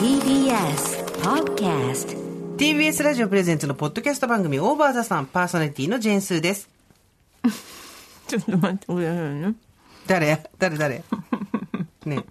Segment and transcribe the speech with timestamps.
[0.00, 2.16] TBS Podcast
[2.56, 6.68] TBS ラジオプレゼンツのポッドキャスト番組オーバーザさんパーソナリティのジェーンスーです。
[8.26, 9.54] ちょっと待ってくださいね。
[10.08, 10.44] 誰？
[10.58, 10.78] 誰？
[10.78, 11.04] 誰？
[12.06, 12.24] ね。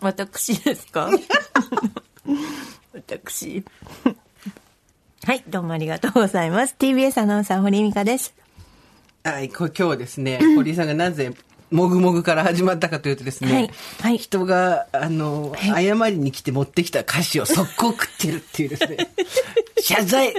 [0.00, 1.10] 私ですか？
[2.94, 3.64] 私。
[5.26, 6.76] はい、どうもありがとうございます。
[6.78, 8.32] TBS アナウンサー、堀井美香です。
[9.24, 11.32] はい、こ今日ですね、堀井さんがなぜ、
[11.70, 13.70] もぐもぐから始まったかというとですね、はい
[14.00, 14.18] はい。
[14.18, 19.10] 人が、あの、謝りに来て持ってきた菓子を速攻食ってるっていうですね、
[19.80, 20.34] 謝罪。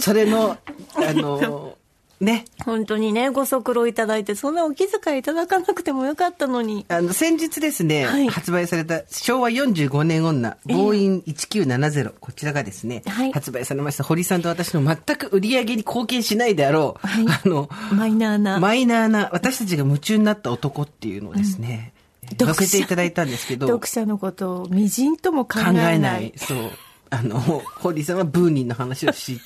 [0.00, 0.58] それの、
[0.94, 1.76] あの、
[2.20, 6.84] ね、本当にね、ご足労いただいて、そんなお気遣いいただかなくてもよかったのに。
[6.88, 18.58] あの、先日ですね、はい発売された昭和45年女、ボーイン1970、こちらがですね、はい発売されました、堀さんと私の全く売り上げに貢献しないであろう、はい あの、マイナーな。
[18.58, 21.92] マイナーな、私たちが夢中になった男っていうのをですね、
[22.36, 25.94] 載せていただいたんですけど、読者のことをみじんとも考え考ない。
[25.94, 26.32] えない。
[26.36, 26.70] そう。
[27.10, 29.40] あの、堀さんはブーニンの話をし、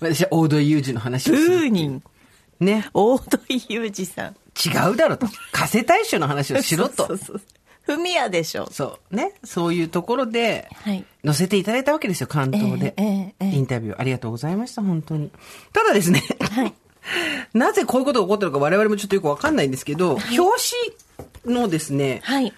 [0.00, 1.56] 私は大戸裕二の話をブする。
[1.66, 2.02] ーニン、
[2.60, 2.88] ね。
[2.94, 4.36] 大戸井裕二さん。
[4.56, 5.26] 違うだろと。
[5.52, 7.06] 加瀬大衆の話をしろと。
[7.08, 7.40] そうそうそう。
[7.82, 8.68] フミヤでしょ。
[8.70, 9.16] そう。
[9.16, 9.32] ね。
[9.44, 12.94] そういうところで、はい載せていただいたわけですよ、関東で。
[12.96, 15.30] ええええええインタビューありがとうございました、本当に。
[15.72, 16.74] ただですね、はい。
[17.52, 20.36] なぜこういうことが起こったのか我々もちょっとよくわかんないんですけど、表
[21.44, 22.52] 紙のですね、はい。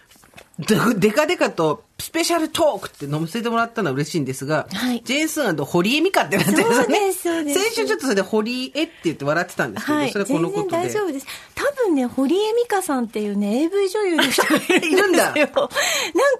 [0.61, 6.85] でデカデカとスペシャルトークって載せてもらったのは嬉しいんですが、はいジェーンスーン堀江美香ってなってるんですよね。
[6.85, 10.11] そうですそうです先週ちょっとそれで堀江って言って笑ってたんですけど、はい。
[10.11, 10.71] それはこのことで。
[10.71, 11.27] 全然大丈夫です。
[11.55, 14.91] 多分ね、堀江美香さんっていうね、AV 女優の人が いるんですよ。
[14.91, 15.49] いるんだなん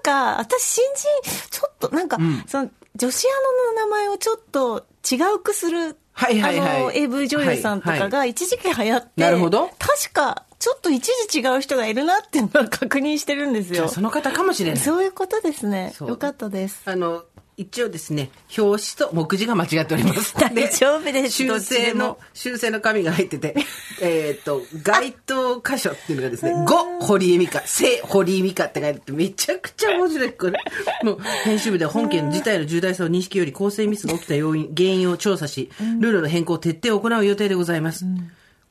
[0.01, 0.83] か、私新
[1.23, 3.29] 人、ちょっと、なんか、その、女子ア
[3.77, 13.87] ナの名前をちょっと違うくする、はいはいはいあの、AV 女優さんとかはいが一時期流行って、なるほど確か、ちょっと一時違う人がいるなっていうのは確認してるんですよ。
[13.87, 14.79] その方かもしれない。
[14.79, 15.91] そういうことですね。
[15.99, 16.83] よかったです。
[16.85, 17.23] あの、
[17.57, 20.35] 一応ですね、表紙と目次が間違っております。
[20.37, 23.55] 大丈夫です修正の修正の紙が入ってて、
[24.01, 30.59] えっと、該当箇所っていうのがですね、5、堀江美香、正堀江美香って書いてて、めちゃくちゃ面白い、これ。
[31.03, 38.05] もう、編集部では本件の事態の重大さを認識より構成ミスが起きた要因、原因を調査し、ルールの変更を徹底を行う予定でございます。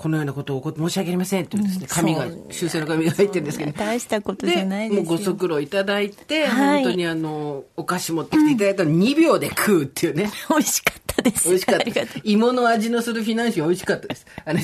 [0.01, 3.73] このようなことを起こって申し訳ありませんっていうですね、紙が、修正の紙が入ってるんですけど。
[3.73, 5.05] 大したことじゃないですよ。
[5.05, 10.31] もうご足労いただいて、はい本当にあの、お菓子持ってきていただいたの2秒で食うっていうね。
[10.49, 11.49] 美味しかったです。
[11.51, 12.21] 美味しかった。
[12.25, 14.25] 芋の味のするフィナンシェ美味しかったです。
[14.47, 14.61] あの、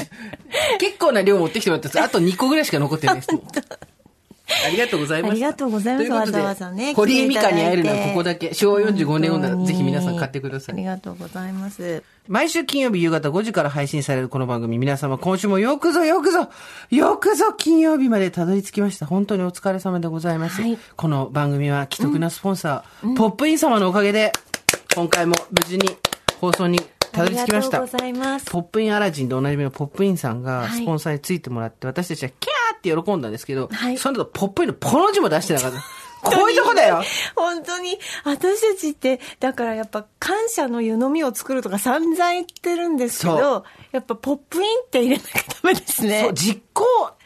[0.78, 2.02] 結構な量持ってきてもらったんです。
[2.02, 3.28] あと2個ぐらいしか残ってないです。
[4.48, 5.32] ありがとうございました。
[5.32, 8.54] ありがとうございますわざわざね堀江美香に会えるのはここだけ。
[8.54, 10.74] 昭和45年女、ぜひ皆さん買ってください。
[10.76, 12.02] ありがとうございます。
[12.28, 16.48] 毎週金曜日夕方5時から配信されるこの番組、皆様今週もよくぞよくぞ、
[16.90, 19.06] よくぞ金曜日までたどり着きました。
[19.06, 20.62] 本当にお疲れ様でございます。
[20.62, 24.32] はいこの番組は既得なスポンサー、ポップイン様のおかげで、
[24.94, 25.96] 今回も無事に
[26.40, 26.80] 放送に
[27.16, 27.78] たどり着きました。
[27.78, 28.50] ありがとうございます。
[28.50, 35.82] ポップインアラジンでおなじみのポップインさんがはいスポンサーについてもらって、私たちはキャーって喜んだんですけど、はいその後ポップインのポの字も出してなかった。
[36.26, 37.02] こういうとこだよ
[37.36, 46.22] 本当に、私たちって、だからやっぱ感謝の湯飲みを作るとか散々言ってるんですけそど、やっぱポップインって入れなきゃダメですね。
[46.22, 46.84] そう、実行、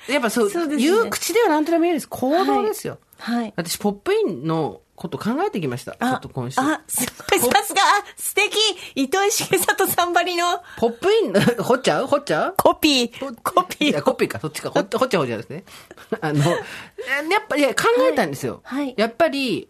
[0.08, 2.08] やっぱそう、そうね言う口ではなんとでも言えるんです。
[2.08, 2.98] 行動ですよ。
[3.18, 3.52] はい。
[3.56, 5.92] 私、ポップインのこと考えてきました。
[5.92, 6.60] ちょっと今週。
[6.60, 8.54] あ、すごい、さすが、あ、素敵。
[8.94, 10.62] 糸井重里さんばりの。
[10.76, 11.32] ポップイン、
[11.64, 12.06] 掘っちゃう？
[12.06, 12.54] 掘っちゃう？
[12.58, 14.68] コピー、コピーいや、コピーか、そっちか。
[14.70, 15.64] ほっちゃほっちゃですね。
[16.20, 18.60] あの、やっぱ、いや、考えたんですよ。
[18.62, 18.84] はい。
[18.84, 18.94] はい。
[18.98, 19.68] やっぱり、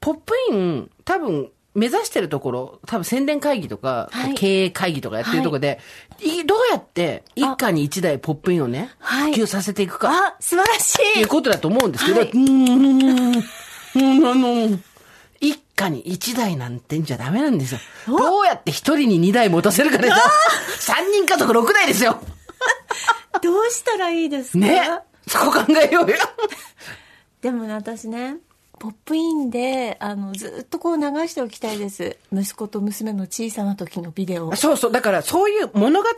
[0.00, 4.34] ポップイン、多分、目指してるところ、多分宣伝会議とか、はい。
[4.34, 5.80] 経営会議とかやってるところで、
[6.20, 6.44] い。
[6.46, 9.34] どうやって一家に一台ポップインをね、はい。
[9.34, 10.10] 普及させていくか。
[10.10, 11.20] あ、素晴らしい。
[11.20, 12.30] いうことだと思うんですけど、はい。
[12.30, 13.44] うーん、
[13.94, 13.98] あ
[14.34, 14.78] の、
[15.40, 17.80] 一家に一台なんてんじゃダメなんですよ。
[18.06, 20.16] どうやって一人に二台持たせるかですよ。
[20.78, 22.20] 三人家族六台ですよ。
[23.42, 24.58] どうしたらいいですか？
[24.58, 24.82] ね。
[25.26, 25.60] そこ考
[25.90, 26.16] えようよ。
[27.40, 28.36] でもね、私ね、
[28.78, 32.16] ポップインで、あの、ずっとこう流しておきたいです。
[32.32, 34.54] 息子と娘の小さな時のビデオ。
[34.56, 34.92] そうそう。
[34.92, 36.08] だから、そういう物語、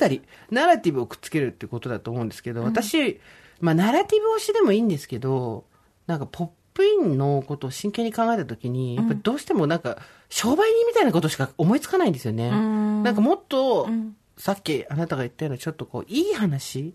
[0.51, 3.21] ナラティブをくっつけるってことだと思うんですけど、私、
[3.61, 5.65] まあ、ナラティブ推しでもいいんですけど、
[6.07, 9.99] なんか、ポップインのことを真剣に考えたときに、やっぱりどうしてもなんか、
[10.29, 12.51] 商売人みたいなことしか思いつかないんですよね。
[12.51, 13.89] なんかもっと、
[14.37, 16.95] さっきあなたが言ったようなちょっとこう、いい話、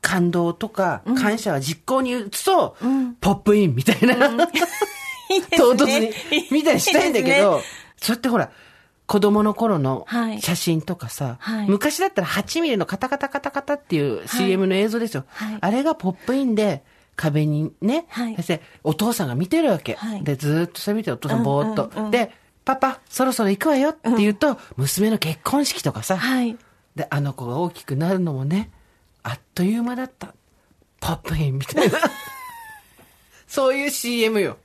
[0.00, 2.76] 感動とか感謝は実行に移すと、
[3.20, 4.26] ポップインみたいな、
[5.30, 5.58] いいですね。
[5.58, 6.10] 唐突に、
[6.50, 7.60] みたいにしたいんだけど、
[7.96, 8.50] それってほら、
[9.06, 10.40] 子供の頃のはい。
[10.40, 11.68] 写真とかさ、はい。
[11.68, 15.24] 昔だったら8ミリのカタカタカタカタっていう CM の映像ですよ。
[15.28, 15.58] はい。
[15.60, 16.84] あれがポップインで、
[17.16, 19.94] 壁にね、はいそしてお父さんが見てるわけ。
[19.94, 21.84] はいで、ずーっとそれ見てお父さんぼーっと。
[21.84, 22.32] うんうんうんで、
[22.64, 26.56] パパ、そろそろ行くわよって言うと、娘の結婚式とかさ、はい
[26.94, 28.70] で、あの子が大きくなるのもね、
[29.22, 30.34] あっという間だった。
[31.00, 31.98] ポップインみたいな。
[33.48, 34.58] そういう CM よ。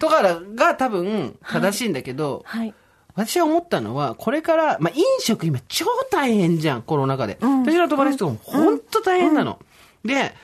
[0.00, 0.22] とか
[0.54, 2.74] が多分正しいんだけど、はい
[3.14, 7.36] 私は思ったのは、これから、まあ、飲食今超大変じゃん、コロナ禍で。
[7.44, 9.58] ん私の友達とかも本当大変なの。
[10.04, 10.36] で、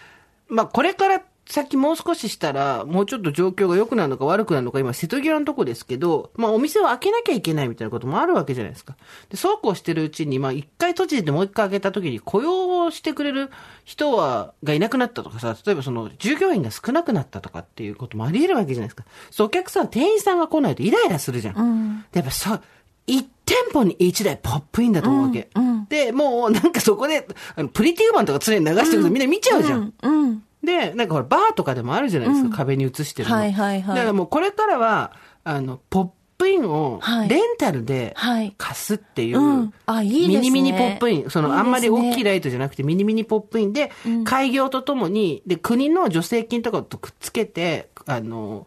[0.48, 8.96] まあ、これから先もう少ししたら、もうちょっと状況が良くなるのか悪くなるのか、今、瀬戸際のとこですけど、まあ、お店を開けなきゃいけないみたいなこともあるわけじゃないですか。
[9.28, 13.50] で、そうこうしてるうちに、まあ、一回閉じてもう一回開けた時に雇用をしてくれる
[13.84, 19.04] 人は、がいなくなったとかさ、例えばその、従業員が少なくなったとかっていうこともあり得るわけじゃないですか。
[19.30, 21.56] そう、お客さん、店員さんが来ないとイライラするじゃん。
[21.56, 22.62] うんでやっぱさ、
[23.06, 25.48] 一店舗に一台ポップインだと思うわけ。
[25.54, 25.86] うんうん。
[25.88, 27.26] で、もうなんかそこで、
[27.56, 29.92] あのプリティウーマンとか常に流してるとみんな見ちゃうじゃん。
[30.02, 30.42] うんうん。
[30.62, 33.36] で、なんかほら、バーとかでもあるじゃないですか、壁に映してるの。
[33.36, 33.96] はいはいはい。
[33.96, 35.12] だからもうこれからは、
[35.44, 36.08] あの、ポッ
[36.38, 37.28] プインをはい。
[37.28, 38.54] レンタルではい。
[38.56, 39.74] 貸すっていう、うん。
[39.86, 40.34] あいいですね。
[40.36, 43.72] ミニミニポップイン、そのあんまり大きいライトじゃなくてミニミニポップイン。
[43.72, 43.92] で、
[44.24, 48.66] 開業とともに、で、国の助成金とかとくっつけて、あの、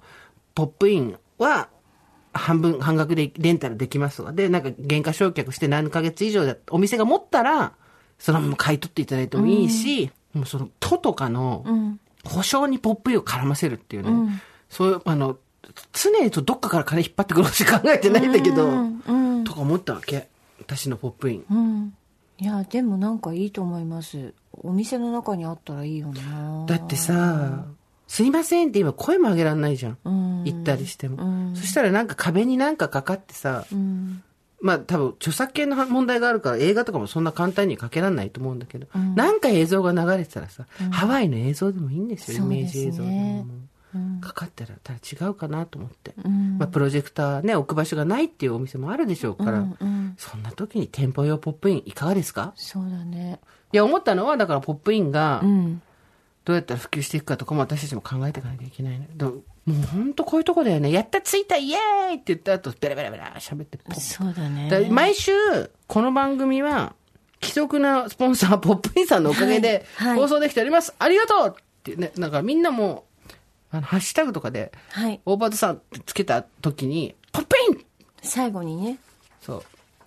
[0.54, 1.70] ポップインは、
[2.38, 4.32] 半分、半額でレンタルできますとか。
[4.32, 7.74] で、なんか原価償却して何ヶ月以上だお店が持ったら、
[8.20, 14.10] そのまま買い取っていただいてもいいし、もうその、都とかの、うん保証にポップインを絡ませるっていうね。
[14.10, 15.38] うんそういう、あの、
[15.94, 20.28] 常にどっかから金引っ張ってくるし考えてないんだけど、うんうんとか思ったわけ。
[20.60, 21.46] 私のポップイン。
[21.50, 21.94] うん
[22.40, 27.66] いやでもなんかいいと思いますお店の中にあったらいいよなだってさ、
[28.08, 29.98] すいませんって今声も上げられないじゃん。
[30.04, 30.44] うん。
[30.46, 31.24] 行ったりしても。
[31.24, 31.56] うん。
[31.56, 34.24] そしたらなんか壁になんかかかってさ、うん。
[34.62, 39.14] まあ多分著作権の問題があるから映画とかもそんな簡単にかけられないと思うんだけど、うん。
[39.14, 43.46] なんか映像が流れてたらさ、ハワイの映像でもいいんですよ、イメージ映像でも。
[43.94, 44.22] うん。
[44.22, 46.14] かかったらただ違うかなと思って。
[46.24, 46.58] うん。
[46.58, 50.16] まあプロジェクターね、置く場所がないっていうお店もあるでしょうから、うんうん。
[50.18, 52.54] そんな時に店舗用ポップインいかがですか？
[52.56, 53.40] そうだね。
[53.74, 55.82] いや、思ったのは、だからポップインがう、ん
[56.48, 59.10] どうやったら普及していくかとかも私たちも考えていかなきゃいけないね。
[59.18, 59.34] だも
[59.68, 60.92] う本当こういうとこだよね。
[60.92, 65.34] やった、着いた、イエーイって言った後、ベラベラベラ喋ってポッそうだねだ毎週、
[65.88, 66.96] この番組は、
[67.44, 70.96] 既得なスポンサー、ポップインさんのおかげで、はいはい放送できております。
[70.98, 73.04] ありがとうってね、なんかみんなも、
[73.72, 77.86] あの、ハッシュタグとかで、はいオーバードさんってつけた時に、ポップイン
[78.22, 79.00] 最後にね
[79.42, 79.58] そ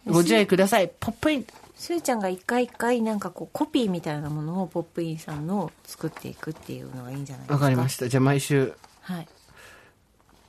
[0.06, 0.10] う。
[0.10, 1.46] ご自愛ください、ポップイン
[1.80, 7.54] すーちゃんが一回一回なんかこうコピーみたいなものをポップインさんの作っていくっていうのがいいんじゃないですか？
[7.54, 8.06] わかりました。
[8.08, 9.26] じゃあ毎週、はい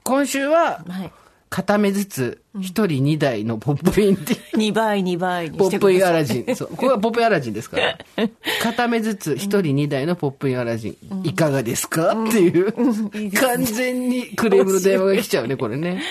[0.04, 1.12] 今週は、はい
[1.50, 6.56] 片目ずつ、一人二台のポップインって、 2倍2倍にポップインしてくださいアラジン。
[6.56, 6.68] そう。
[6.78, 7.98] これはポップインアラジンですから。
[8.62, 11.22] 片目ずつ一人二台のポップインアラジン。
[11.28, 12.24] いかがですか？
[12.24, 12.72] っていう。
[13.34, 16.02] 完全にクレームの電話が来ちゃうね、これね。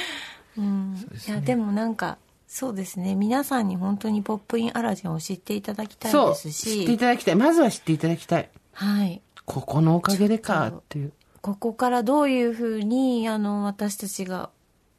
[0.59, 2.19] いやでもなんか
[2.53, 6.13] そうですね皆さんに本当にポップインアラジンを知っていただきたい。
[6.13, 7.37] です知っていしただきたい。
[7.37, 8.51] まずは知っていただきたい。
[8.73, 11.13] はいここのおかげでかっていう。
[11.43, 14.51] ここからどういうふうにあの私たちが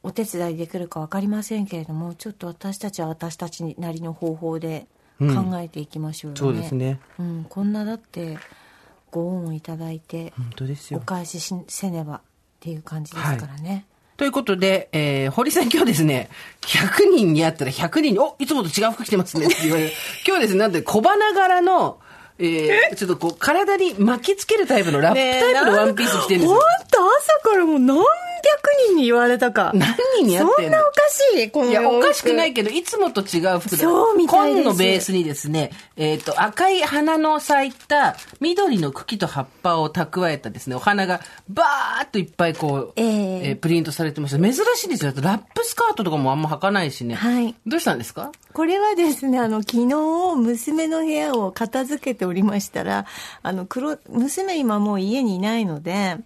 [0.02, 4.86] お手伝いできるか分かりませんけれどもちょっと私たちは私たちなりの方法で
[5.18, 5.26] 考
[5.58, 7.00] えていきましょうよね、そうですね。
[7.18, 8.38] うん、こんなだって
[9.10, 11.02] ご恩をいただいて本当ですおよ。
[11.04, 12.20] 返ししせねばっ
[12.60, 13.84] ていう感じですからね、
[14.16, 16.28] ということで、えー、堀さん今日ですね、
[16.62, 19.92] 100人に会ったら100人に、おいつもと違う服着てますねって 言われる。
[20.26, 21.98] 今日ですね、なんで小花柄の、
[22.38, 26.60] えー、ちょっとこう、体に巻きつけるタイプのラップタイプのワンピース着てるんですよ。
[26.90, 28.06] 当朝からもう何百
[28.86, 30.52] 人に言われたか何人に会ってんの？
[30.54, 33.78] そんなおかしいこのいや、おかしくないいけど、いつもと違う服だ。
[33.78, 44.38] そうみたい紺のベースにですね、えっ、と、赤い花の咲いた緑の茎と葉っぱを蓄えたですね、お花がバーっといっぱいこう、ええープリントされてました。
[44.38, 45.12] 珍しいですよ。
[45.20, 47.14] ラップスカートとかもあんま履かないしね。
[47.14, 48.32] はいどうしたんですか？
[48.52, 53.06] これはですねあの昨日娘の部屋を片付けておりましたら
[53.42, 56.16] あの黒娘今もう家にいないので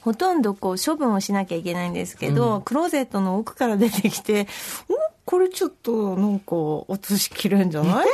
[0.00, 4.46] ほとんどこう処分をしなきゃいけないんですけど、クローゼットの奥から出てきて
[4.88, 4.94] 「お
[5.24, 8.06] これちょっとなんか落としきれんじゃない?」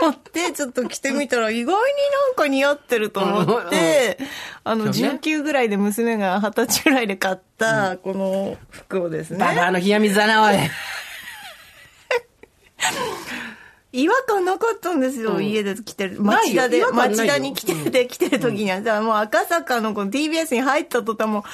[0.00, 1.82] と思ってちょっと着てみたら意外に
[2.28, 4.18] なんか似合ってると思って、
[4.64, 5.18] あのそうね。
[5.22, 10.54] 19ぐらいで娘が20歳ぐらいで買ったこの服をですね、ババアの冷や水だな、おい。
[13.96, 15.44] 違和感なかったんですよ、うん。
[15.46, 16.20] 家で来てる。
[16.20, 21.44] 町田で、町田に来てて、来てる時には、じゃあもう赤坂のこの TBS に入った途端も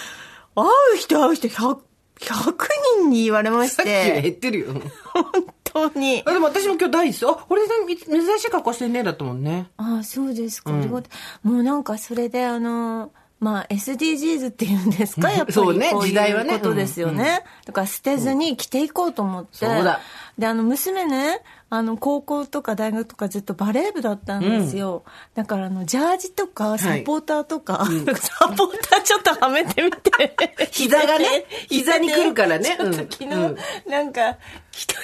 [0.56, 1.78] う、会う人会う人100、
[2.20, 2.54] 100
[3.00, 4.66] 人に言われましさっき減て、ってるよ。
[5.12, 6.23] 本当に。
[6.25, 9.70] あでも私も今日第一声あ、これで珍しい格好してんねだったもんね。
[9.76, 10.70] ああ、そうですか。
[10.73, 11.02] うも
[11.44, 15.30] うなんかそれであの、まあ SDGs っていうんですか？
[15.30, 16.59] やっぱりそうね時代はね。
[16.59, 17.42] ことですよね。
[17.64, 19.50] だから捨てずに着ていこうと思って。
[19.52, 20.00] そうだ。
[20.38, 21.40] で、あの娘ね、
[21.73, 25.05] あの高校とか大学とかずっとバレー部だったんですよ。
[25.35, 27.87] だからあのジャージとかサポーターとか、
[28.19, 30.11] サポーターちょっとはめてみて。
[30.73, 34.37] 膝がね膝に来るからねちょっと昨日、うんなんか
[34.73, 35.00] 一人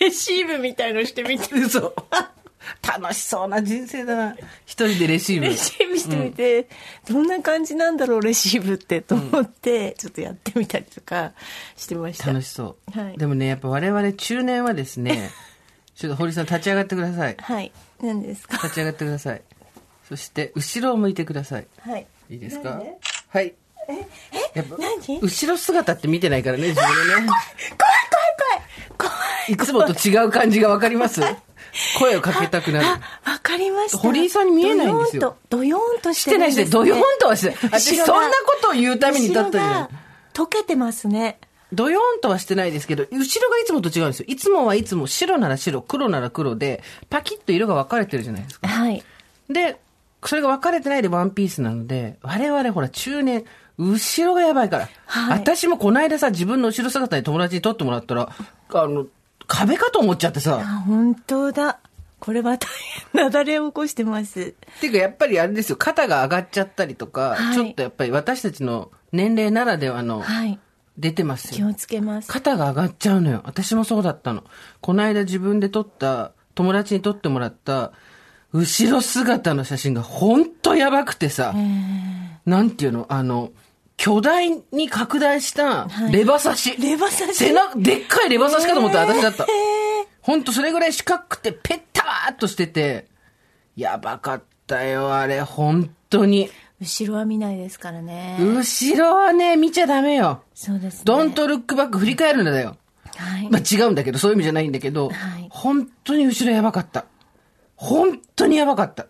[0.00, 1.54] でレシーブみたいのしてみて。
[1.58, 1.94] 嘘。
[2.82, 4.36] 楽しそうな人生だな。
[4.66, 5.46] 一人でレシーブ。
[5.46, 6.68] レシーブしてみて、
[7.08, 11.32] どんな感じなんだろうレシーブってと思って、ちょっとやってみたりとか
[11.76, 12.98] してました楽しそう。
[12.98, 15.30] はいでもね、やっぱ我々中年はですね、
[15.98, 17.36] ちょっと堀さん立ち上がってください。
[17.40, 18.56] はい何ですか？
[18.58, 19.42] 立ち上がってください。
[20.08, 21.66] そして、後ろを向いてください。
[21.80, 22.70] はいいいですか？
[22.70, 22.98] なんで？
[23.28, 23.54] はい。
[24.54, 25.20] やっぱ何？
[25.20, 27.26] 後ろ姿って見てないからね、自分でね。
[27.26, 27.28] 怖い
[28.96, 29.12] 怖い怖
[29.48, 31.20] いいつもと違う感じがわかります？
[31.98, 32.86] 声をかけたくなる。
[32.86, 37.56] あわかりました堀井さんに見えないんですよドヨーンとドヨーンとししててないして、ドヨーンとはしてない。
[37.80, 39.88] 私、そんなことを言うために立ったじゃない。
[40.32, 41.40] 溶けてますね
[41.72, 44.26] ドヨーンとはしてないですけど、後ろがいつもと違うんですよ。
[44.28, 48.68] いつもはいつも白なら白、黒なら黒で、パキッと色が分かれてるじゃないですか。
[48.68, 49.02] はい
[49.50, 49.78] で、
[50.24, 53.44] それが分かれてないでワンピースなので、我々ほら中年、
[53.78, 54.88] 後ろがやばいから。
[55.06, 58.30] はい私もこの間さ、自分の後ろ姿に友達に撮ってもらったら、
[58.72, 59.06] あの、
[59.46, 60.60] 壁かと思っちゃってさ。
[60.60, 61.78] あ本当だ
[62.20, 62.68] これは大
[63.12, 70.58] 変なだれを起こしてますっていうかやっぱりあれですよ、肩が上がっちゃったりとか、はいちょっとやっぱり私たちの年齢ならではの、はい
[70.98, 71.68] 出てますよ。
[71.68, 73.42] 気をつけます肩が上がっちゃうのよ。
[73.44, 74.44] 私もそうだったの。
[74.80, 77.92] この間自分で撮った、友達に撮ってもらった、
[78.52, 81.54] 後ろ姿の写真がほんとやばくてさ、
[82.46, 83.50] なんていうの、あの、
[83.96, 86.82] 巨大に拡大したレバ刺し。
[86.82, 87.34] レバ刺し？
[87.34, 89.46] 背中、でっかいレバ刺しかと思った、私だった。
[90.20, 93.06] ほんとそれぐらい四角くてペッターっとしてて、
[93.76, 96.50] やばかったよ、あれ、本当に。
[96.80, 100.42] 後ろは見ないですからね後ろはね、見ちゃダメよ。
[100.54, 102.76] そうですねドントルックバック振り返るんだよ。
[103.16, 107.06] はいまあ違うんだけど、そういう意味じゃないんだけど、はい本当に後ろやばかった。
[107.74, 109.06] 本当にやばかった。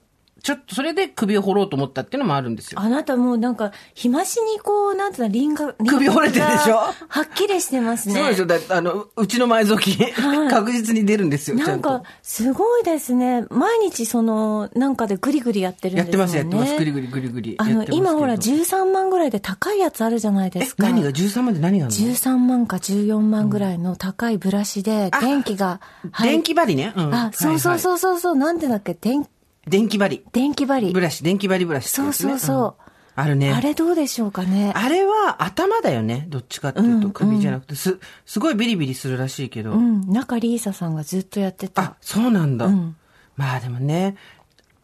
[0.49, 2.81] ちょっとそれで首を掘ろうと思ったっていうのもあるんですよ。
[2.81, 6.77] あなたもうなんか、日増しにこう、なんていうの、輪が、首折れてるでしょ？
[6.77, 8.15] はっきりしてますね。
[8.15, 13.45] そうでしょだってあの、うちの埋蔵金、はい確実に出るんですよ、なんか。、すごいですね。
[13.51, 16.57] 毎日その、なんかでグリグリやってるんやってですもんね。
[16.57, 16.79] ます、やってます。
[16.79, 17.55] ぐりぐりぐりぐり。
[17.59, 20.85] あの、今ほら13万ぐらいで高いやつあるじゃないでえす、か。
[20.85, 26.95] 何が？13万で何があるの？13万か14万ぐらいの高いブラシで、電気が、はい電気針ね。
[26.97, 27.79] うんあ、そうそうう。
[27.79, 29.27] そうそうそう、なんてだっけ、電、
[29.69, 30.25] 電気針。
[30.33, 31.01] 電気針ブ。
[31.01, 32.83] ラシ、電気針ブラシってそうそうそう。
[32.83, 32.89] うん
[33.21, 33.53] あるね。
[33.53, 34.73] あれどうでしょうかね。
[34.77, 36.27] あれは頭だよね。
[36.29, 39.73] どっちかっていうと、首じゃなくて、す、すごいビリビリするらしいけど。
[39.73, 42.67] うん、中里依紗さんがずっとやってあた。、そうなんだ。
[42.67, 42.97] うん
[43.35, 44.17] まあでもね、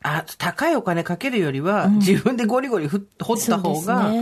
[0.02, 4.12] あ、高いお金かけるよりは、自分でゴリゴリふ掘った方が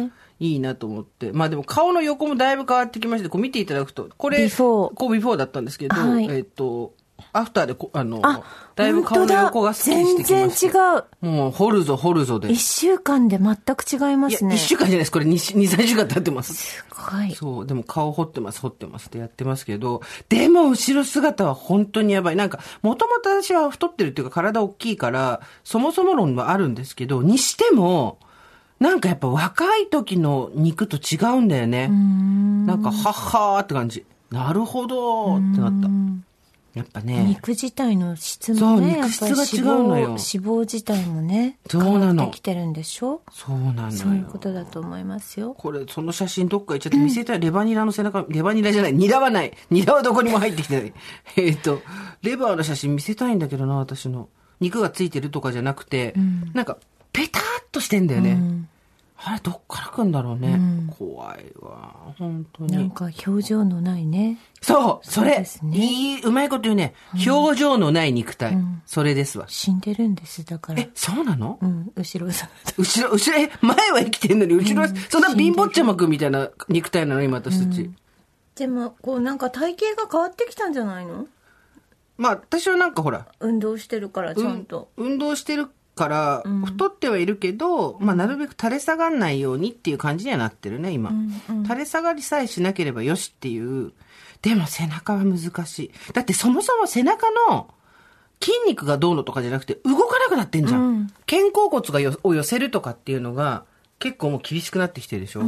[0.40, 1.32] いいなと思って。
[1.32, 6.94] まあでも顔の横もだいぶ変わってきまして、こう見ていただくと、これ、ビフォーこうビフォーだったんですけど、はいえっ、と、
[7.34, 8.42] アフターでこ、あの、あ、
[8.74, 10.70] だいぶ顔の横がスッキリしてきました。
[10.70, 11.26] 全然違う。
[11.26, 12.52] もう、掘るぞ、掘るぞで。
[12.52, 14.54] 一週間で全く違いますね。
[14.56, 15.12] 一週間じゃないです。
[15.12, 16.54] これ二、二、三週間経ってます。
[16.54, 17.34] すごい。
[17.34, 22.36] そう、でも顔掘ってます、掘ってますってやってますけど、でも後ろ姿は本当にやばい。
[22.36, 28.18] なんか、もともと私は太ってるっていうか体大きいから、そもそも論はあるんですけど、にしても、
[28.78, 31.88] なんかやっぱ若い時の肉と違うんだよね。
[31.88, 34.04] なんか、はっはーって感じ。
[34.30, 35.88] なるほどーってなった。
[36.74, 43.20] やっぱね、肉自体の質もね、肉質が違うのよ脂肪自体もね、そうなのきてるんでしょ？
[43.30, 43.92] そうなのよ。
[43.92, 45.52] そういうことだと思いますよ。
[45.52, 47.40] これ、その写真どっか行っちゃって見せたい。
[47.40, 48.92] レバニラの背中、レバニラじゃない。
[48.94, 49.52] ニラはない。
[49.70, 50.92] ニラはどこにも入ってきてない。
[51.36, 51.82] えっと、
[52.22, 54.28] レバーの写真見せたいんだけどな、私の。
[54.60, 56.14] 肉がついてるとかじゃなくて、
[56.54, 56.78] なんか、
[57.12, 58.40] ペターっとしてんだよね。
[59.24, 60.58] あれ、どっから来んだろうね。
[60.98, 62.12] 怖いわ。
[62.18, 62.72] 本当に。
[62.72, 64.38] なんか表情のないね。
[64.60, 66.94] そうそれそうねいい、うまいこと言うね。
[67.26, 68.56] 表情のない肉体。
[68.84, 69.44] それですわ。
[69.48, 71.58] 死んでるんです、だからえ。、そうなの？
[71.60, 72.32] うん、後ろ。
[72.78, 77.90] 後ろ、後ろ、え、前は生きてんのに、後ろは、そんな貧乏ちゃまくんみたいな肉体なの今私たち。
[78.56, 81.26] でも、こうなんか体型が変わってきたんじゃないの？
[82.18, 84.90] まあ、私はなんかほら、運動してるから、ちゃんと。
[84.96, 91.12] 運動してるから、太ってはいるけど、まあ、なるべく垂れ下がんないようにっていう感じにはなってるね、今。
[91.64, 93.92] 垂れ下がりさえしなければよしっていう。
[94.40, 95.92] でも背中は難しい。
[96.12, 97.72] だってそもそも背中の
[98.40, 101.12] 筋肉がどうのとかじゃなくて、動かなくなってんじゃん。
[101.26, 103.64] 肩甲骨がよを寄せるとかっていうのが、
[103.98, 105.42] 結構もう厳しくなってきてるでしょ。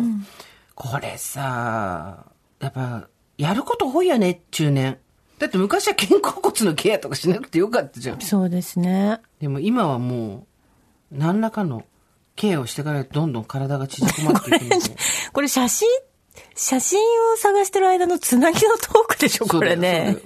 [0.76, 2.26] これさ、
[2.60, 4.98] やっぱ、やること多いよね、中年。
[5.38, 8.20] だって昔は肩甲骨のケアとかしなくてよかったじゃん。
[8.20, 9.20] そうですね。
[9.40, 10.46] でも今はも
[11.12, 11.84] う、何らかの
[12.36, 14.76] ケアをしていかないとどんどん体が縮こまっていくので。
[15.32, 15.88] これ写真、
[16.54, 17.00] 写真
[17.32, 20.16] を探してる間のつなぎのトークでしょ、これね。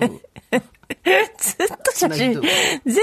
[1.39, 3.03] ずっと写真、全然、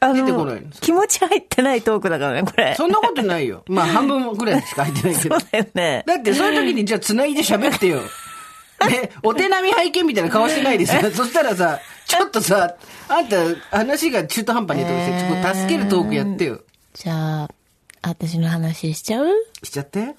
[0.00, 2.74] あのの、気持ち入ってないトークだからね、これ。
[2.76, 3.62] そんなことないよ。
[3.68, 5.48] まあ半分ぐらいしか入ってないけど そう。
[5.50, 6.04] だよね。
[6.06, 8.00] だってそういう時にじゃあ繋いで喋ってよ。
[8.86, 11.02] ね、お手並み拝見みたいな顔してないですよ。
[11.12, 12.74] そしたらさ、ちょっとさ、
[13.08, 13.36] あんた
[13.70, 16.60] 話が中途半端にとっと助けるトークやってよ。
[16.94, 17.48] じゃあ、
[18.02, 19.26] 私の話しちゃう？
[19.62, 20.14] しちゃって？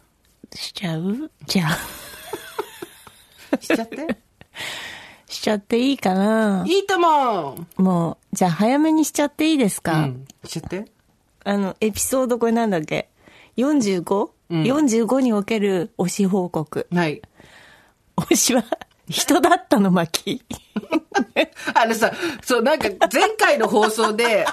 [0.54, 1.32] しちゃう？
[1.48, 4.08] じゃあ、しちゃって？
[5.28, 6.64] しちゃっていいかな？
[6.68, 10.26] いいとももう、じゃあ早めにしちゃっていいですうか、ん。
[10.46, 10.86] しちゃって？
[11.44, 13.10] あの、エピソードこれなんだっけ
[13.58, 16.88] ?45?45、うん45における推し報告。
[16.94, 17.22] はい。
[18.18, 18.64] 推しは
[19.10, 20.42] 人だったの巻。
[21.74, 22.12] あのさ、
[22.44, 24.46] そう、なんか前回の放送で、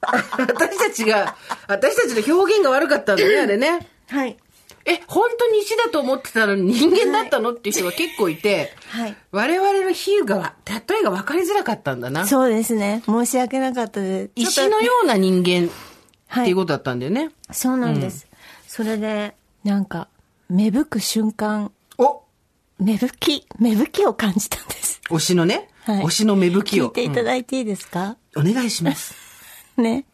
[0.00, 1.36] 私たちが、
[1.68, 3.88] 私たちの表現が悪かったんだね、あれね。
[4.08, 4.36] はい。
[4.84, 9.16] え、本当に石だと思ってたのに人間だったのっていう人が結構いて、はい。
[9.32, 12.26] 我々の比喩が、例えが分かりづらかったんだな。
[12.26, 13.02] そうですね。
[13.06, 14.30] 申し訳なかったです。
[14.36, 15.70] 石のような人間
[16.28, 17.30] はいっていうことだったんだよね。
[17.50, 18.28] そうなんです。
[18.68, 19.34] それで、
[19.64, 20.08] なんか、
[20.48, 22.22] 芽吹く瞬間、お
[22.78, 25.00] 芽吹き、芽吹きを感じたんです。
[25.08, 26.88] 推しのね、はい推しの芽吹きを。
[26.88, 29.14] 聞いていただいていいですか、うんお願いします。
[29.78, 30.04] ね。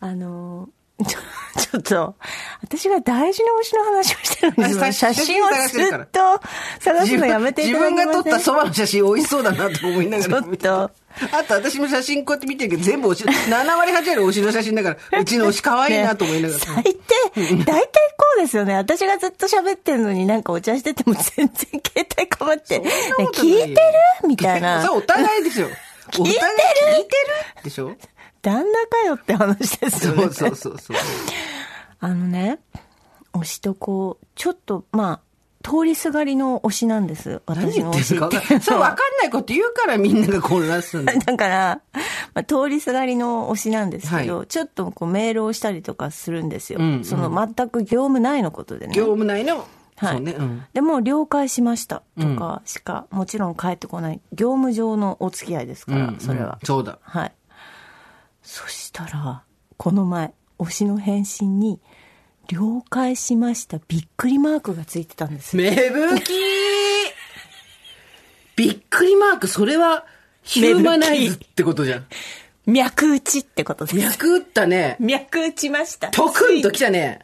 [0.00, 1.18] あのー、ちょ、
[1.58, 2.14] ちょっと、
[2.62, 4.84] 私が大事な推しの話をしてるんですよ。
[4.84, 6.40] あ写真をずっと
[6.80, 8.06] 探すのやめてい自ただけません？
[8.06, 10.90] 分が撮ったそばの写真美味しそうだなと思いながらちょっと
[11.30, 16.60] あと私も写真こうやって見てるけど全部推し、7割8割推しの写真だから、うちの推し可愛いなと思いながら。
[16.60, 16.94] 最低、
[17.34, 17.82] 大体
[18.16, 18.74] こうですよね。
[18.76, 22.82] 私がずっと喋ってるのになんかお茶してても全然携帯かまって、
[23.34, 23.80] 聞いて
[24.22, 24.28] る？
[24.28, 24.82] みたいな。
[24.86, 25.68] そう、お互いですよ。
[26.12, 26.38] 聞いてる？
[26.38, 27.16] 聞いて
[27.58, 27.64] る？
[27.64, 27.94] でしょ？
[28.42, 30.22] 旦那かよって話ですよね。
[30.24, 30.96] そうそうそうそう。
[32.00, 32.58] あのね、
[33.32, 35.20] 推しとこう、ちょっと、まあ、
[35.62, 37.40] 通りすがりの推しなんです。
[37.46, 38.58] 何私のの推しって。
[38.60, 41.80] それ分かんないこと言うからみんなが混乱するん だから、
[42.34, 46.80] まあ、通りすがりの推しなんですけど、はいちょっとこうメールをしたりとかするんですよ。
[46.80, 48.94] うんうんその全く業務内のことでね。
[48.94, 49.64] 業務内の、
[49.96, 50.64] はいね、うん。
[50.72, 54.20] でも、了解しましたとかしか、もちろん返ってこない。
[54.32, 56.58] 業務上のお付き合いですから、うんそれは。
[56.60, 56.98] うんそうだ。
[57.02, 57.32] はい。
[58.54, 59.44] そしたら、
[59.78, 61.80] この前、推しの返信に、
[62.48, 65.62] 了解しました、びっくりマークがついてたんですよ。
[65.62, 66.32] 芽吹き
[68.56, 70.04] びっくりマーク、それは、
[70.42, 72.06] ヒューマナイズってことじゃん。
[72.66, 73.96] 脈打ちってことです。
[73.96, 74.98] 脈打ったね。
[75.00, 76.10] 脈打ちました。
[76.10, 77.20] トクンと来たね。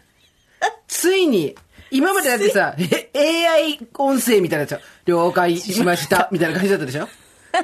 [0.86, 1.54] ついに、
[1.90, 7.06] 今までだってさ、え AI 音声みたいなやつよ了解しました、みたいな感じだったでしょ？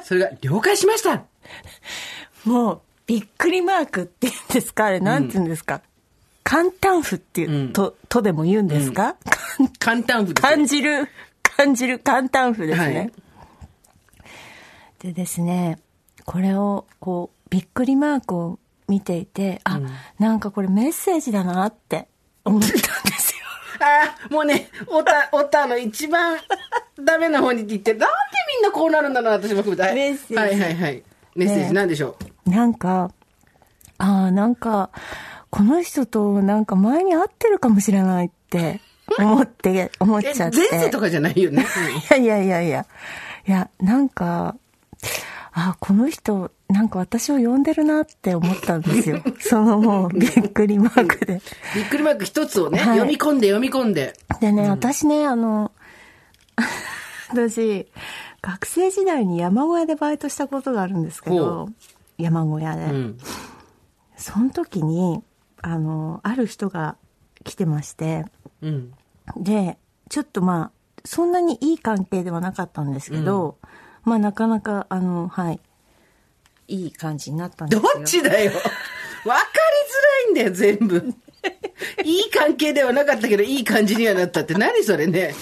[0.04, 1.24] それが、了解しました
[2.44, 4.86] もう、びっくりマークって言うんですか？
[4.86, 5.82] あれ、なんて言うんですか、
[6.42, 7.72] 簡単符っていう、うん。
[7.72, 9.16] と、とでも言うんですか、
[9.78, 11.08] 簡単符ですよ感じる、
[11.42, 12.96] 感じる簡単符ですね。
[12.98, 13.12] はい。
[15.00, 15.78] でですね、
[16.24, 19.80] これを、こう、びっくりマークを見ていて、あ、
[20.18, 22.08] なんかこれメッセージだなって
[22.44, 23.44] 思ったんですよ。
[23.80, 26.38] あ あ、もうね、オタ、オタの一番
[27.04, 28.06] ダメな方にって言って、なんで
[28.56, 29.82] みんなこうなるんだろうな、私も含めて。
[29.82, 29.94] はい。
[29.94, 30.34] メッセージ。
[30.36, 31.02] はいはいはい。
[31.36, 33.10] メッセージ、ねなんでしょなんか、
[33.98, 34.90] ああ、なんか、
[35.50, 38.80] この人となんか前に会ってるかもしれないって
[39.18, 40.58] 思って、思っちゃって。
[40.70, 41.64] 前世とかじゃないよね。
[42.10, 42.86] いやいやいやいや。
[43.46, 44.56] いや、なんか、
[45.52, 49.22] あ、この人、なんか私を呼んでるなって思ったんですよ。
[49.38, 51.40] そのもう、びっくりマークで。
[51.74, 54.14] びっくりマーク一つをね、はい読み込んで読み込んで。
[54.40, 55.70] でね、私ね、あの、
[57.30, 57.86] 私、
[58.42, 61.68] 学生時代に山小屋でバイトしたことがあるんですけほど、
[62.18, 62.84] 山小屋で。
[62.84, 63.18] うん。
[64.16, 65.22] その時に、
[65.60, 66.96] あの、ある人が
[67.42, 68.24] 来てまして、
[68.62, 68.94] うん。
[69.36, 70.70] で、ちょっとまあ、
[71.04, 73.58] そんなにいい関係ではなかったんですけど、
[74.04, 75.60] まあなかなか、あの、はい、
[76.68, 78.02] いい感じになったんでどすよ。
[78.02, 78.52] っちだよ。
[79.24, 79.40] わか
[80.26, 81.14] りづらいんだよ、全部。
[82.04, 85.34] いい関係ではなかったけど、いい感じにはなったって、何それね。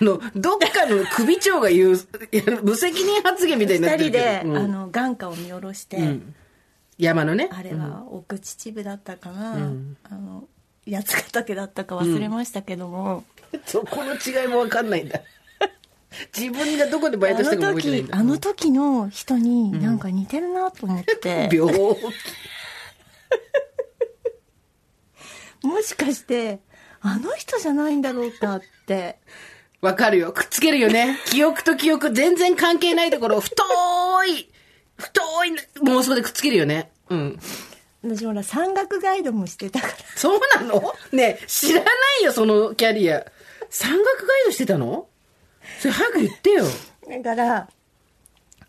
[0.00, 2.00] あの、どっかの首長が言う、
[2.62, 4.50] 無責任発言みたいになって二人で、るけど。
[4.50, 6.34] うんあの、眼下を見下ろして、うん
[6.98, 7.50] 山のね。
[7.52, 10.48] あれは奥秩父だったかな、んあの、
[10.90, 13.24] 八ヶ岳だったか忘れましたけども、
[13.66, 15.20] そこの違いもわかんないんだ。
[16.34, 18.16] 自分がどこでバイあトしたかのも覚えてないん、だ。
[18.16, 21.80] 時あの時の人になんか似てるなと思って、病気。
[25.66, 26.60] もしかして、
[27.00, 29.18] あの人じゃないんだろうかって、
[29.80, 30.32] わかるよ。
[30.32, 31.18] くっつけるよね。
[31.26, 33.54] 記憶と記憶全然関係ないところを太
[34.24, 34.50] い、
[34.96, 35.52] 太い
[35.84, 36.90] 妄想でくっつけるよね。
[37.10, 37.38] うん。
[38.02, 40.94] 私ほら山岳ガイドもしてたからそうなの？
[41.12, 43.24] ねえ知らないよ、そのキャリア。
[43.68, 45.08] 山岳ガイドしてたの？
[45.80, 46.64] それ早く言ってよ。
[47.22, 47.68] だからあ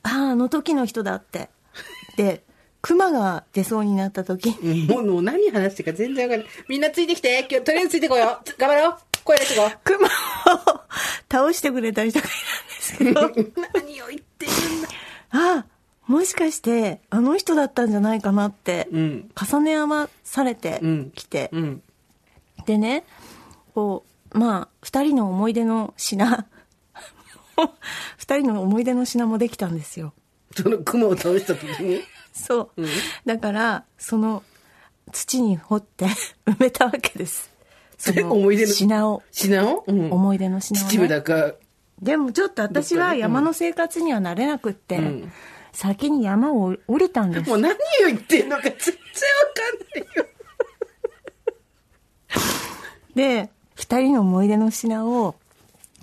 [0.03, 1.49] ああの時の人だって
[2.17, 2.43] で
[2.81, 6.49] 熊が出そうになった時にもうもう何話してるか全然わかんない。
[6.69, 7.47] みんなついてきて。
[7.49, 8.59] 今日とりあえずついてこよう。
[8.59, 8.97] 頑張ろう。
[9.23, 10.09] 声出してこ熊を
[11.29, 12.29] 倒してくれた人がい
[13.03, 13.53] たんですけどう。
[13.73, 14.89] 何を言ってるんだ。
[15.31, 15.65] あ
[16.05, 21.81] もしかしてあの人だったんじゃないかなって、うん重ね合わされてうんきて、うん。
[22.65, 23.03] でね
[23.75, 26.25] こうまあ二人の思い出の品
[28.17, 30.13] 二人の思い出の品もできたんですよ
[30.55, 32.01] その雲を倒した時に？
[32.37, 32.85] そう、
[33.25, 34.43] だからその
[35.11, 36.05] 土に掘って
[36.45, 37.51] 埋めたわけです。
[37.97, 38.73] その思い出の？
[38.73, 39.23] 品を。
[39.31, 41.55] 品を、うん、思い出の品を、ね、秩父だか。
[42.01, 45.31] でもちょっと私は山の生活にはなれなくって、ん。
[45.71, 47.49] 先に山を降りたんです。
[47.49, 48.91] もう何を言ってんのか全然わ
[49.53, 50.25] かんないよ。
[53.15, 55.35] で二人の思い出の品を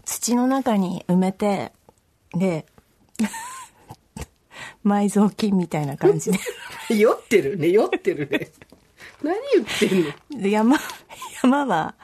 [0.04, 1.72] 土の中に埋めて
[2.32, 2.66] で
[4.84, 6.38] 埋蔵金みたいな感じで
[6.96, 8.50] 酔ってるね、酔ってるね。
[9.22, 10.04] 何言ってん
[10.36, 10.42] の？
[10.42, 10.78] で山
[11.42, 11.94] 山は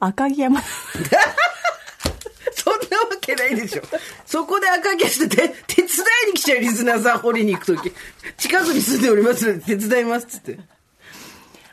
[0.00, 3.82] 赤城山そんなわけないでしょ。
[4.26, 5.88] そこで赤毛してて、手伝
[6.28, 7.92] いに来ちゃうリスナーさん掘りに行くとき。
[8.36, 10.52] 近くに住んでおりますので手伝いますっつって。
[10.54, 10.58] っ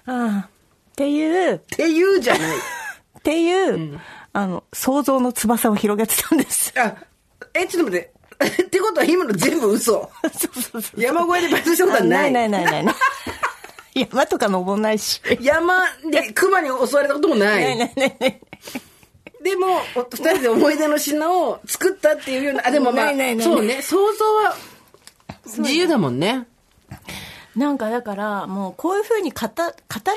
[0.05, 0.49] ああっ
[0.95, 2.57] ていうて言うじゃない。
[2.57, 3.99] っていう、
[4.33, 6.95] あの想像の翼を広げてたんですあ、
[7.53, 8.10] え、ちょっと待って。
[8.63, 10.09] ってことは今の全部嘘。
[10.33, 12.17] そうそうそう山越えでバイトしたことはな。
[12.21, 12.95] ないいないないないない
[14.09, 17.63] 山とか登んないし山で熊に襲われたこともない。
[17.63, 18.41] ないないないない
[19.43, 24.55] でも、お二人で思い出の品を作ったっていうような、あ、でもまあ、ないないないそうね、想像は
[25.57, 26.45] 自由だもんね。
[27.55, 29.63] なんかだからもうこういうふうに語語る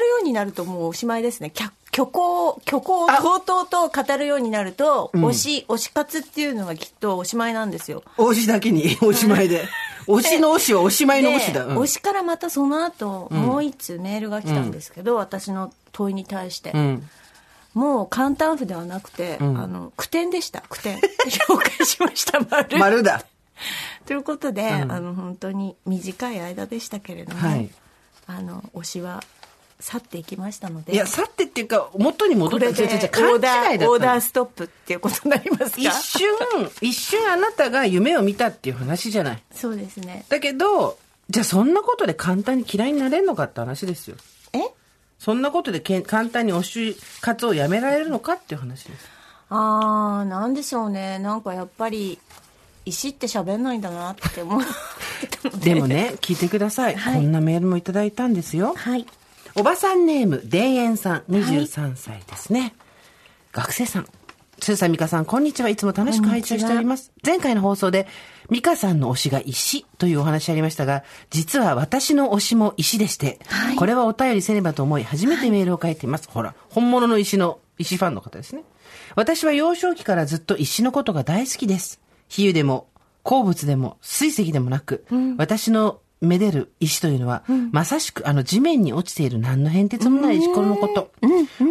[0.09, 3.19] ようになるともうおしまいですねきゃ虚構虚構をあ。
[3.19, 8.03] とうとうと語るようになると、推し推し活っていうのがきっとおしまいなんですよ。
[8.17, 9.69] 推しだけに、 おしまいで。
[10.09, 11.65] 推しの推しはおしまいので推しだ。
[11.67, 11.79] うん。
[11.79, 17.09] 推しからまたその後、もう一通メールが来たんですけど、私の問いに対して、うん。
[17.75, 19.57] もう簡単譜ではなくて、ん。
[19.57, 20.63] あの句点でした。
[20.69, 20.99] 句点。
[20.99, 22.41] 紹介しました。
[22.41, 22.79] 丸。
[22.79, 23.25] 丸だ。
[24.05, 24.93] ということで、うん。
[24.93, 27.71] あの本当に短い間でしたけれども、はい。
[28.27, 29.23] あの推しは
[29.85, 32.73] 去っていきましたのでいや、去ってっていうか、元に戻った。
[32.73, 33.99] これで勘違いだーオー。
[34.01, 35.77] ダーストップっていうことになりますか？
[35.77, 36.31] 一瞬、
[36.81, 39.43] 一瞬あなたが夢を見たっていう話じゃない。
[39.53, 40.97] そうですねだけど、
[41.29, 44.17] じゃあそんなことで簡単に嫌いになれるのかって話ですよ。
[44.55, 44.59] え？
[45.19, 49.09] そんなことでけん簡単に推し活をやめられるのかっていう話です。
[49.51, 52.19] あーなんでしょうねなんかやっぱり
[52.87, 54.63] 石って喋んないんだなって思っ
[55.43, 56.97] たのででもね、聞いてください。
[56.97, 58.75] はいこんなメールもいただいたんですよ。
[58.75, 59.07] はい
[59.57, 62.75] おばさんネーム、田園さん、23歳ですね。
[63.53, 64.09] 学生さん。
[64.59, 65.69] スーさん、ミカさん、こんにちは。
[65.69, 67.13] いつも楽しく拝聴しております。
[67.25, 68.09] 前回の放送で、
[68.51, 76.29] ミカさんの推しが石というお話ありましたが、実は私の推しも石でして、はいこれはお便りせねばと思い、初めてメールを書いています。
[76.29, 78.65] ほら、本物の石の、石ファンの方ですね。
[79.15, 82.01] 私は幼少期からずっと石のことが大好きです。
[82.27, 82.89] 比喩でも、
[83.23, 85.07] 鉱物でも、水石でもなく、
[85.39, 91.13] 私のめでる石というのは、まさしくあの地面に落ちている何の変哲もない石ころのこと。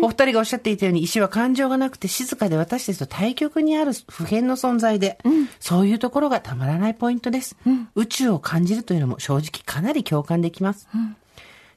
[0.02, 5.18] お二人がおっしゃっていたように石は感情がなくて静かで私たちと対極にある普遍の存在で、
[5.60, 7.56] そういうところがたまらないポイントです。
[7.96, 10.88] 宇宙を感じるというのも正直かなり共感できます。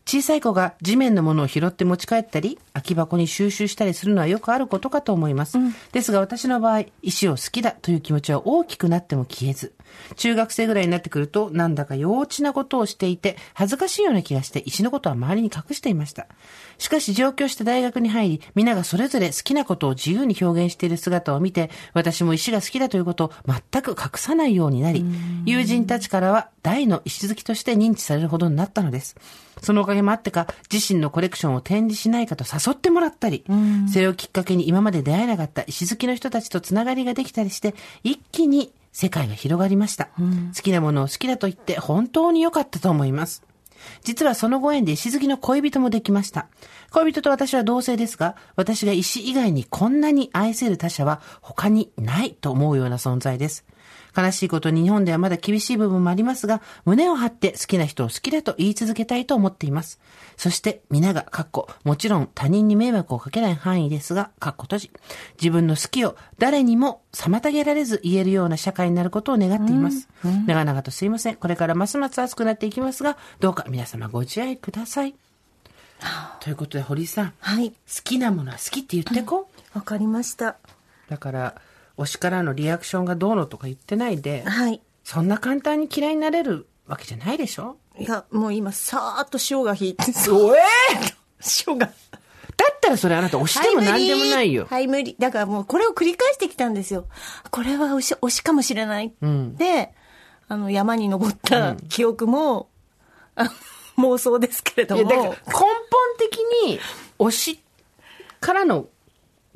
[0.08, 5.58] 小さい子が地面のものを拾って持ち帰ったり、空き箱に収集したりするのはよくあることかと思います。
[5.90, 9.72] ですが私の場合、石を好きだという気持ちは大きくなっても消えず、
[10.16, 16.26] 中学生ぐらいになってくると、なんだか幼稚なことをしていて、恥ずかしいような気がして、石のことは周りに隠していました。
[16.78, 25.04] しかし上京して大学に入り、皆がそれぞれ好きなことを自由に表現している姿を見て、私も石が好きだということを全く隠さないようになり、
[25.44, 29.16] 友人たちからは大の石好きとして認知されるほどになったのです。
[29.62, 33.44] そのおかげもあってか、自身のコレクションを展示しないかと誘ってもらったり、
[33.92, 40.08] それをきっかけに今まで出会えなかった石好きの人たちとつながりができたりして、一気に世界が広がりました。
[40.56, 43.42] 好きなものを好きだと言って本当に良かったと思います。
[44.02, 46.46] 実はそのご縁で石好きの恋人もできました。
[46.92, 53.66] 恋人と私は同性ですが、私が石以外にこんなに愛せる他者は他にないと思うような存在です。
[54.16, 60.00] 悲しいことに日本ではまだ厳しい部分もありますが、胸を張って好きな人を好きだと言い続けたいと思っています。
[60.36, 64.90] そして、皆が、かっこ、もちろん他人に迷惑をかけない範囲ですが、かっこ閉じ。
[65.40, 70.08] 自分の好きを誰にも妨げられず言えるような社会になることを願っています。
[70.46, 71.36] 長々とすいません。
[71.36, 75.14] これからますます暑くなっていきますが、どうか皆様ご自愛ください。
[76.40, 77.72] ということで、堀井さん、好はい。
[78.04, 79.78] きなものは好きって言ってこう。
[79.78, 80.56] わかりました。
[81.08, 81.54] だから、
[81.98, 84.80] 推しからのリアクションがどうのとか言ってないで、はい。
[85.04, 87.76] そんな簡単に嫌いになれるわけじゃないでしょ？
[87.98, 90.60] いや、もう今、さーっと塩が引いて、おえ
[91.66, 91.86] 塩が。
[91.86, 91.92] だ
[92.72, 94.66] ったらそれあなた推しても何でもないよ。
[94.68, 95.16] はい、無理。
[95.18, 97.06] だからもうこれを繰り返してきたんですよ。
[97.50, 99.12] これは推し推しかもしれない。
[99.24, 99.92] んで、
[100.48, 102.68] あの、山に登った記憶も、
[103.34, 103.50] あ
[103.98, 105.36] 妄想ですけれどいや、だからも根。
[105.52, 105.66] 本
[106.18, 106.80] 的に
[107.18, 107.60] 推し
[108.40, 108.86] からの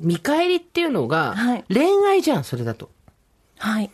[0.01, 2.89] 見返りっていうのがはい、恋愛じゃん、それだと。
[3.57, 3.91] はい。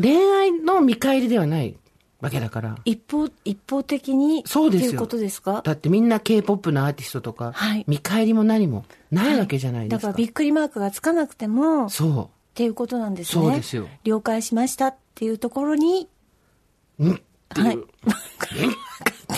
[0.00, 1.76] 恋愛の見返りではない
[2.20, 2.76] わけだから。
[2.84, 5.62] 一方、一方的に、そうですよっていうことですか？
[5.64, 10.08] だってみんな K-POP のアーティストとか、はい見返りも何もないわけじゃないですか。
[10.08, 13.42] だからびっくりマークがつかなくても、っそていうことなんですね。
[13.42, 16.08] そうですよ了解しましたっていうところに、
[16.98, 17.04] う。
[17.06, 17.66] うんっていう。
[17.66, 17.78] はい
[19.28, 19.34] あ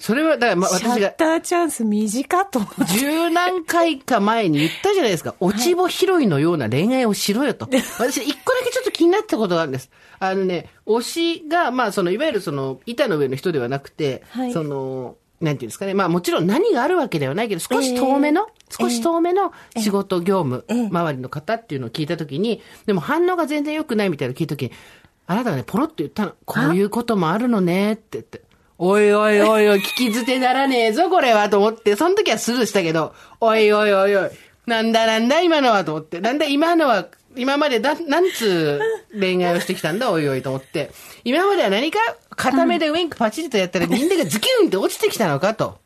[0.00, 2.60] それは、だから、まあ、あ、シャ私がッターチャンス短っと。
[2.96, 5.34] 十何回か前に言ったじゃないですか。
[5.38, 7.68] 落ち穂拾いのような恋愛をしろよと。
[7.98, 9.90] 私、一個だけちょっと気になったことがあるんです。
[10.18, 15.94] あのね、推しが、まあ、その、いわゆるその、板の上の人ではなくて、はいその、なんていうんですかね。
[15.94, 24.72] まあ、もちろん何があるわけではないけど、少し遠めの、ええ少し遠めの仕事業務、ええ周りの方っていうのを聞いたときに、でも反応が全然良くないみたいなのを聞いたときに、
[25.26, 26.32] あなたがね、ポロッと言ったの。
[26.44, 28.42] こういうこともあるのねって言って。
[28.86, 34.30] おいおいおいおい、聞き捨てならねえぞ、これは、と思って、その時はスルーしたけど、おいおいおいおい、
[34.66, 38.78] なんだなんだ今のは、と思って、なんだ今のは、今までだ、なんつ
[39.14, 40.90] う恋愛をしてきたんだ、おいおいと思って。
[41.24, 41.98] 今までは何か、
[42.36, 45.78] 片目でウィンクパチリとやったら、人間がズキュンって落ちてきたのかと。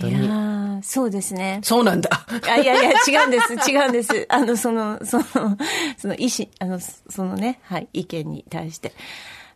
[0.00, 1.60] いやーそうですね。
[1.62, 2.10] そうなんだ。
[2.48, 4.26] あいやいや、違うんです、違うんです。
[4.28, 5.24] あの、その、その、
[5.96, 8.92] その意思、あの、そのね、はい、意見に対して。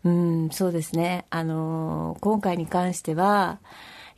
[0.05, 1.27] うん、そうですね。
[1.31, 3.59] あの、今回に関しては、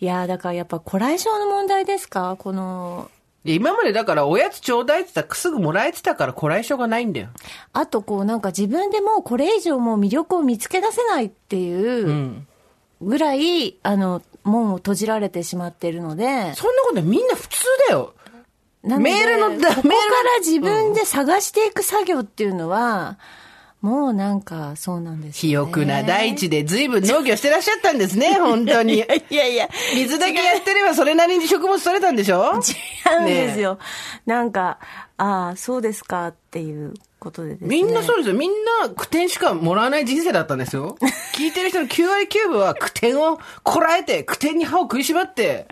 [0.01, 2.37] いやーだからやっぱ、古来症の問題ですか？
[2.39, 3.11] この、
[3.45, 7.29] で今までだから、おやつちょうだいって言ったら、すぐもらえてたから、こらえ性がないんだよ。
[7.73, 12.47] あとこう、なんか自分でもうこれ以上もう魅力を見つけ出せないっていううん
[13.01, 18.15] ぐらい、あの、門を閉じられてしまっているので、そんなことみんな普通だよ。
[18.85, 19.83] メールのメールら
[20.39, 23.19] 自分で探していく作業っていうのは、
[23.83, 25.59] もうなんかそうなんですね。
[25.59, 28.95] 沃な大地で随分農業してらっしゃったんですね、 本当に。
[29.29, 32.53] いやいや、水だけやってればそれなりに食物取れたんでしょ？
[33.11, 33.79] 違うんですよ。
[34.25, 34.79] なんか、
[35.19, 37.67] ああ、そうですかっていうことでですね。
[37.69, 38.35] みんなそうですよ。
[38.37, 40.97] みんな苦点しかもらわない人生だったんですよ。
[41.35, 45.67] 聞いてる人の9割9分は苦点をこらえて、苦点に歯を食いしばって、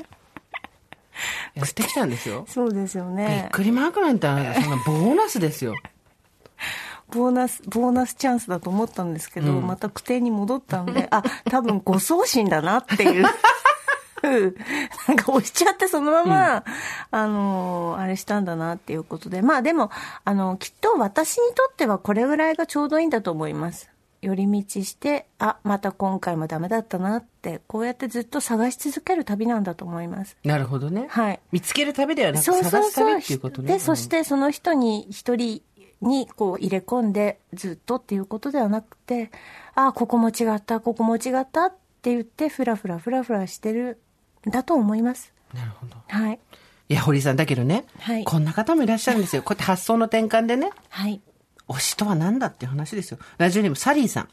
[1.55, 2.45] やってきたんですよ。
[2.49, 3.49] そうですよびっね。
[3.53, 4.37] くりマークなんてそん
[4.71, 5.75] なボーナスですよ。
[7.11, 13.27] ボーナス、ボーナスチャンスだと思ったんですけど、また苦点に戻ったんで、あ、多分誤送信だなっていう。
[14.23, 16.65] なんか押しちゃってそのまま、
[17.11, 19.43] あの、あれしたんだなっていうことで。
[19.43, 19.91] まあでも、
[20.25, 23.91] あの、きっと私にとってはこれぐらいがちょうどいいんだと思います。
[24.23, 30.37] 寄り道して、あ、また今回もダメだったなって、こうやってずっと探し続ける旅なんだと思います。
[30.45, 31.07] なるほどね。
[31.09, 31.41] はい。
[31.53, 33.09] 見つける旅ではなくそう探すそうそう。
[33.13, 33.73] 旅っていうことね。
[33.73, 35.63] で、そしてその人に一人
[36.01, 39.31] にこう入れ込んでずっとっていうことではなくて、
[39.75, 41.71] ああ、ここも違った、ここも違ったっ
[42.03, 44.01] て言って、ふらふらふらふらしてる
[44.49, 45.33] んだと思います。
[45.55, 45.97] なるほど。
[46.09, 46.39] はい。
[46.89, 49.43] いや、堀さんだけどね、はいこんな方もいらっしゃるんですよ。
[49.43, 51.21] こうやって発想の転換でね、はい。
[51.69, 53.19] 推しとは何だっていう話ですよ。
[53.39, 54.29] ラジオネームサリーさん。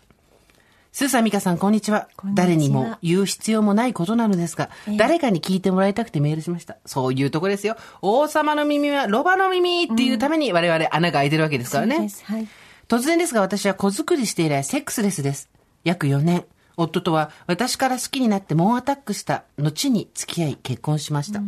[0.91, 2.07] スーさん、ミカさん、こんにちは。
[2.33, 6.77] 誰にも言う必要もないことなのですが、ええ誰かに聞いてもらいたくてメールしました。
[6.85, 7.77] そういうとこですよ。
[8.01, 12.09] 王様の耳はロバの耳っていうために我々穴が開いてるわけですからねそうで。
[12.09, 12.47] すはい。
[12.87, 15.49] 突然ですが私は子作りして以来セックスレスです。
[15.83, 16.45] 約4年。
[16.77, 21.41] 夫とは私から好きになって猛アタックした後に付き合い結婚しました。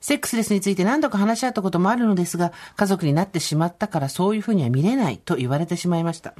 [0.00, 6.34] セックスレスについて何度か話し合ったこともあるのですが、家族になってしまったからそういうふうには見れないと言われてしまいました。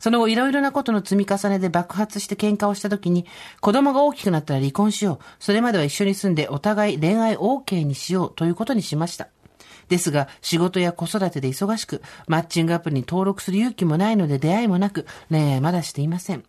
[0.00, 3.26] その後いろいろなことの積み重ねで爆発して喧嘩をした時に、
[3.60, 5.24] 子供が大きくなったら離婚しよう。
[5.38, 9.28] それまでは一緒に住んでお互い恋愛 OK にしようということにしました。
[9.88, 16.44] ですが、仕事や子育てで忙しく、マッチングアプリに登録する勇気もないので出会いもなく、恋愛まだしていません。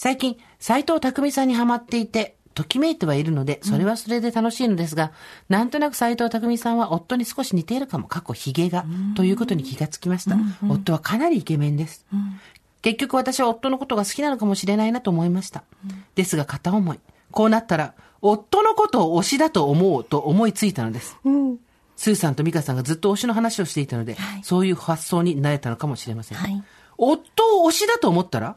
[0.00, 5.12] 最近、斎藤匠さんにハマっていて、ときめいてはいるので、それはそれで楽しいのですが、
[5.50, 10.38] なんとなく斎藤匠さんは夫に少し似ているかも、過去ヒゲが、ということに気がつきました。
[10.66, 12.06] 夫はかなりイケメンです。
[12.80, 15.64] 結局私は夫のことが好きなのかもしれないなと思いました。
[16.14, 16.98] ですが片思い。
[17.30, 21.18] こうなったら、夫のことを推しだと思うと思いついたのです。
[21.24, 21.58] うん。
[21.96, 26.38] スーさんとミカさんがずっと推しの話をしていたので、そういう発想になれたのかもしれません。
[26.38, 26.64] はい
[27.02, 28.54] 夫を推しだと思ったら、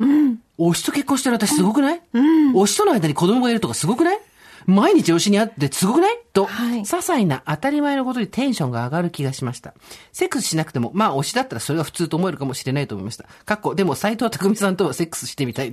[0.59, 4.19] 推しと結婚してる私すごくない、推しとの間に子供がいるとかすごくない？
[4.65, 6.17] 毎日推しに会ってすごくない？
[6.31, 6.81] と、はい。
[6.81, 9.73] 些細な当たり前のことにテンションが上がる気がしました。
[10.13, 13.25] セックスしなくても、まあ推しだったらそれが普通と思えるかもしれないと思いました。
[13.45, 15.71] かっこ、でも斎藤匠さんとはセックスしてみたい。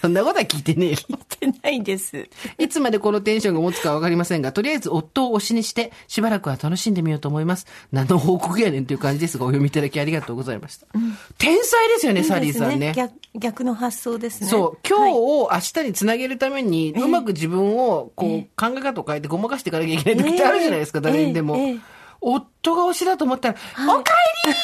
[0.00, 0.96] そんなことは聞いてねえよ。
[1.08, 2.28] 言ってないです。
[2.58, 7.66] いつまでこのテンションが持つかわかりませんが、とりあえず夫を推しにして、しばらくは楽しんでみようと思います。
[7.92, 10.86] 何の報告やねんという感じですが、お読みいただきありがとうございました。
[11.36, 12.92] 天才ですよね、サリーさんね。
[12.94, 14.48] 逆逆の発想ですね。
[14.48, 21.78] そう、今日はいを明日につなげるために、うまく自分を、こう、考え方を変えてごまかしていかなきゃいけない時ってあるじゃないですか、ええ誰にでもええ。
[22.20, 23.54] 夫が推しだと思ったら、
[23.88, 24.12] おか
[24.46, 24.54] えり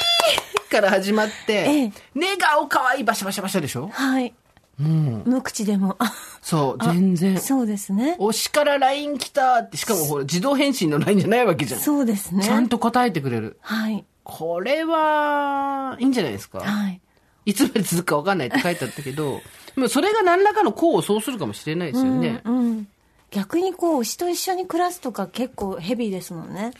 [0.71, 3.91] から始まってええ、寝顔かわいいバシャバシャバシャでしょ？
[3.93, 4.35] はい。
[4.79, 5.97] 無口でも。
[5.99, 7.39] あそう、あ全然。
[7.39, 8.17] そうですね。
[8.19, 11.81] 推しから LINE 来たって、しかもほら、自動返信の LINE じゃないわけじゃん。
[11.81, 12.43] そうですね。
[12.45, 13.59] ちゃんと答えてくれる。
[13.61, 14.05] はい。
[14.25, 16.61] これは、いいんじゃないですか？
[16.61, 17.01] はい。
[17.47, 19.41] いつまで続くかわかんないって書いてあったけど、
[19.77, 22.41] でもそれが何らかの功を奏するかもしれないですよね。
[22.45, 22.89] うん。
[23.31, 26.73] 逆にこう、推しと一緒に暮らすとか結構ヘビーですもんね。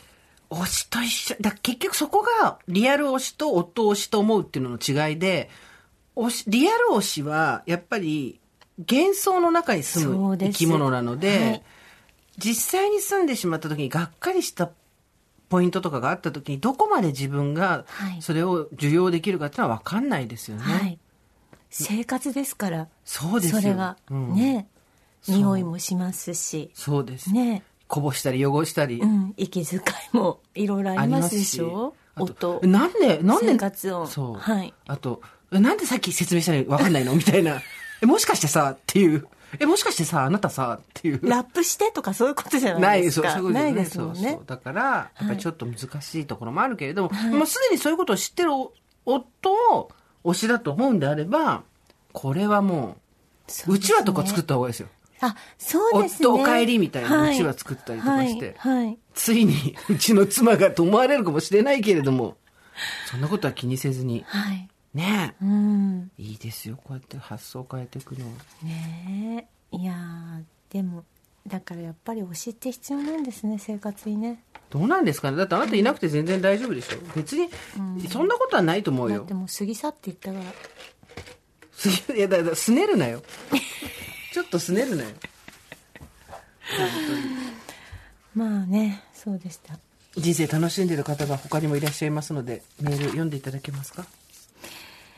[0.49, 1.35] 推しと一緒。
[1.41, 5.49] だ結局そこがリアル推しと夫推しと思うっていうのの違いで、
[6.15, 8.39] 推し、リアル推しはやっぱり
[8.77, 11.63] 幻想の中に住そむ生き物なので、はい
[12.37, 14.69] 実際に住んでしまった時にがっかりした
[15.47, 20.63] ポイントとかがあった時にどこまで自分がはいそれを受容できるかっていうのは分かんないですよね。
[20.63, 20.99] はい。
[21.69, 22.89] 生活ですから。
[23.05, 24.67] そうですよそれが、うんね。
[25.29, 26.71] 匂いもしますし。
[26.73, 27.31] そうです。
[27.31, 27.63] ね。
[27.87, 28.99] こぼしたり汚したり。
[28.99, 29.33] うん。
[29.37, 29.79] 息遣
[30.13, 31.95] いもいろいろありますでしょ？
[32.17, 32.59] 音。
[32.63, 34.35] なんで、なんで、生活音そう。
[34.35, 35.27] はいあと、え
[35.59, 37.15] なんでさっき説明したのに分かんないの？
[37.15, 37.61] みたいな。
[38.01, 39.27] え、もしかしてさ、っていう。
[39.59, 41.19] え、もしかしてさ、あなたさ、っていう。
[41.23, 43.31] ラップしてとかそういうことじゃなないですか。
[43.31, 44.43] そういうことじゃないですもんねそうそう。
[44.45, 48.51] だから、やっぱりちょっと難しいところもあるけれども、もうすでにそういうことを知ってる
[49.05, 49.91] 夫を
[50.25, 51.63] 推しだと思うんであれば、
[52.11, 52.97] これはも
[53.67, 54.87] う、うちわとか作った方がいいですよ。
[55.21, 56.27] あ、そうですね。
[56.27, 58.85] 夫お帰りみたいなはうちわ作ったりとかしてはい。
[58.87, 62.35] はいついに、うちの妻がと思われるかもしれないけれども、
[63.09, 64.67] そんなことは気にせずに、はい。
[64.95, 66.11] ねえ、うん。
[66.17, 68.31] いいですよ、こうやって発想を変えていくのは。
[68.63, 69.77] ねえ。
[69.77, 71.03] いやーでも、
[71.45, 74.41] だからやっぱり推しって必要なんですね、生活にね。
[74.69, 77.49] どうなんですかねだってあなたいなくて全然大丈夫でしょ別に、
[78.09, 79.33] そんなことはないと思うよだって。
[79.33, 80.45] もう過ぎ去って言ったから。
[81.73, 83.21] す いや、だから、すねるなよ。
[84.33, 85.09] ちょっとすねるなよ。
[88.33, 89.77] まあね、そうでした。
[90.17, 94.05] 人生楽しんでる方が他にもいらっしゃいますので、メール読んでいただけますか？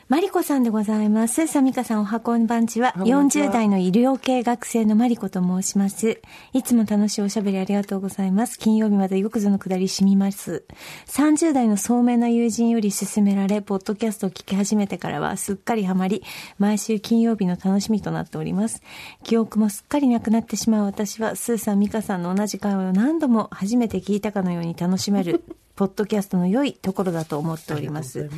[0.08, 1.46] マリコさんでございます。
[1.46, 2.92] サミカさんおはこんばんちは。
[2.92, 6.22] こんばんちは40代の医療系学生のマリコと申します。
[6.54, 8.58] いつも楽しいおしゃべりありがとうございます。
[8.58, 10.64] 金曜日までよくぞのくだり染みます。
[11.08, 16.22] 30代の聡明な友人より勧められ、ポッドキャストを聞き始めてからはすっかりハマり、
[16.58, 18.80] 毎週金曜日の楽しみとなっております。
[19.24, 25.44] 記憶もすっかりなくなってしまう私は、スーさん、ミカさんの同じ会話を何度も初めて聞いたかのように楽しめる、
[25.76, 28.28] ポッドキャストの良いところだと思っております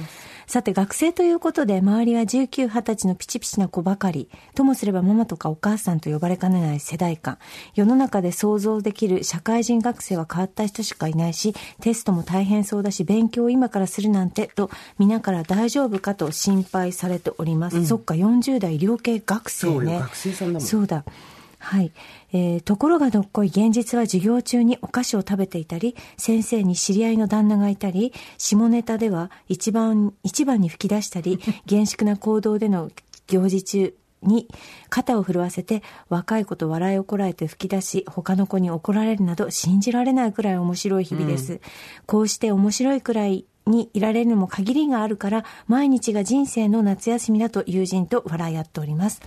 [0.51, 4.29] さて学生ということで周りは19、20歳のピチピチな子ばかり。
[4.57, 7.39] ともすればママとかお母さんと呼ばれかねない世代間。
[7.77, 17.87] 世の中で想像できる社会人学生は変わった人しかいないし、テストも大変そうだし、勉強を今からするなんて、と皆から大丈夫かと心配されております。
[17.87, 19.73] そっか、40代医療系学生ね。
[19.73, 21.05] そうよ学生さんだもんそうだ。
[21.61, 21.93] はい。
[22.33, 32.91] えーところがどっこい現実は授業中にお菓子を食べていたり、先生に知り合いの旦那がいたり、下ネタでは一番、一番に吹き出したり、 厳粛な行動での
[33.27, 34.49] 行事中に
[34.89, 41.61] 肩を震わせて若い子と笑いをこらえて吹き出し他の子に怒られるなど信じられないくらい面白い日々です、
[42.07, 49.21] こうして面白いくらいにいられるのも限りがあるから毎日が人生の夏休みだと友人と笑い合っております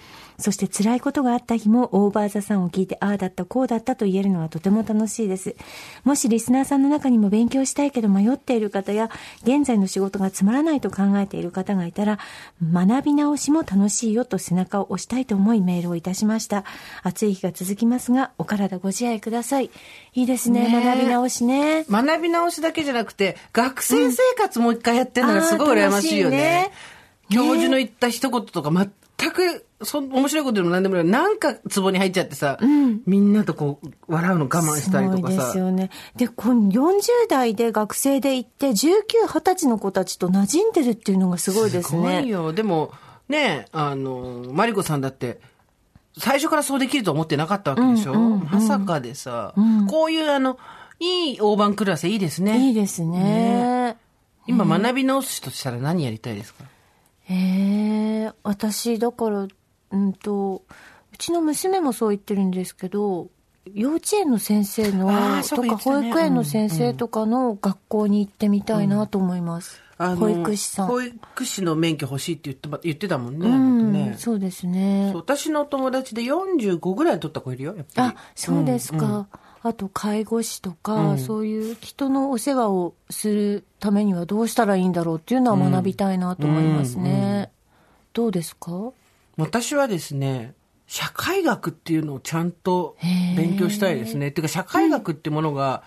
[0.44, 5.56] そして辛いことがあった日もオーバーザさんを聞いてああだったこうだったと言えるのはとても楽しいです。
[6.04, 9.10] もしリスナーさんの中にも勉強したいけど迷っている方や
[9.44, 12.20] 現在の仕事がつまらないと考えている方がいたら
[12.62, 16.66] 学び直しも楽しいよと背中を押したいと思いメールをいたしました。
[17.04, 19.72] 暑い日が続きますがお体ご自愛ください。
[20.14, 20.86] いいですねねえ。
[20.86, 21.86] 学び直しね。
[21.90, 26.72] 学び直しだけじゃなくて、学生生活もう一回やってるのがすごい羨ましいよね。
[27.30, 28.88] 教授の言った一言とか、ま、
[29.18, 31.06] 全く、そ面白いことでも何でもない。
[31.06, 32.58] なんか壺に入っちゃってさ、
[33.06, 35.58] みんなとこう、笑うの我慢したりとかさすごいです。
[35.60, 35.90] よね。
[36.16, 42.26] で、この40代で学生で行って、19、20歳の子たちと馴染んでるっていうのがすごいですすごいね。
[42.28, 42.54] よ。
[42.54, 42.92] でも、
[43.30, 45.40] ね、あの、マリコさんだって、
[46.18, 49.54] 最初からそうできると思ってなかったわけでしょ、まさかでさ、
[49.90, 50.58] こういうあの、
[51.00, 52.68] いい大盤クラスいいですね。
[52.68, 53.98] いいですね。
[54.46, 56.66] 今学び直すとしたら何やりたいですか？
[57.24, 59.48] へえ私だから
[59.92, 60.64] うんと
[61.14, 63.30] うちの娘もそう言ってるんですけど
[63.74, 65.08] 幼稚園の先生の
[65.44, 70.88] とか保育園の先生とかの学校に行ってみたいなと思います、保育士さん。
[70.88, 73.48] 保育士の免許欲しいって言ってま言ってたもんね。
[73.48, 74.16] うん、ね。
[74.18, 75.14] そうですね。
[75.16, 78.08] 私の友達で45ぐらい取った子いるよ、やっぱり。
[78.10, 79.28] あそうですか、
[79.66, 87.50] あと介護士とか、そういう人のお世話をするためにはどうしたらいいんだろうっていうのは学びたいなと思いますね、
[88.12, 88.92] どうですか？
[89.38, 90.54] 私はですね、
[90.86, 92.98] 社会学っていうのをちゃんと
[93.38, 94.28] 勉強したいですね。
[94.28, 95.84] っていうか、社会学ってものが、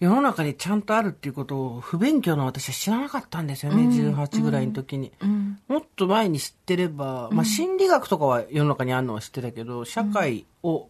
[0.00, 5.12] 世の中にちゃんとあるっていうことを不勉強の私は知らなかったんですよね、18ぐらいの時に。
[5.66, 10.88] もっと前に知ってれば、まあ心理学とかは世の中にあるのは知ってたけど、社会を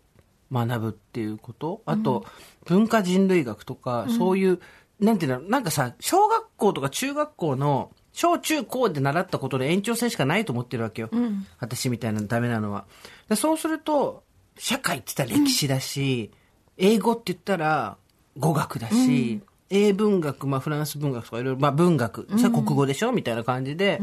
[0.54, 2.24] 学ぶっていうこと、あと
[2.64, 4.60] 文化人類学とか、そういう、
[5.00, 11.10] なんていうの、なんかさ、小学校とか中学校の小中高で習ったことで延長線しかないと思ってるわけよ。
[11.58, 12.86] 私みたいなのダメなのは。
[13.28, 14.22] でそうすると、
[14.56, 16.30] 社会って言ったら歴史だし、
[16.78, 17.96] 英語って言ったら
[18.36, 19.40] 語学だし、
[19.70, 23.10] 英文学、まあフランス文学とかいろいろ、まあ文学、それは国語でしょ？
[23.10, 24.00] みたいな感じで、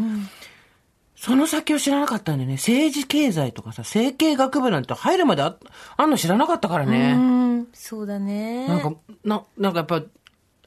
[1.22, 2.56] その先を知らなかったんだよね。
[2.56, 5.56] 政治経済とかさ、政経学部なんて入るまであ
[5.96, 7.12] あんの知らなかったからね。
[7.14, 8.94] うんそうだねなんか、
[9.24, 10.02] な、なんかやっぱ、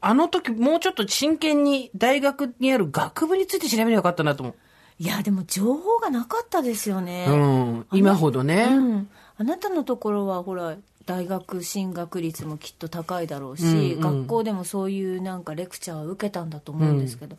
[0.01, 4.55] あの時もうちょっと真剣に大学にある学部について調べればよかったなと思う。
[5.01, 7.87] いやでも情報がなかったですよね、うん。
[7.93, 8.69] 今ほどね。
[8.71, 17.37] うん、あなたのところはほら大学進学率もきっと高いだろうし、学校でもそういうなんかレクチャーを受けたんだと思うんですけど、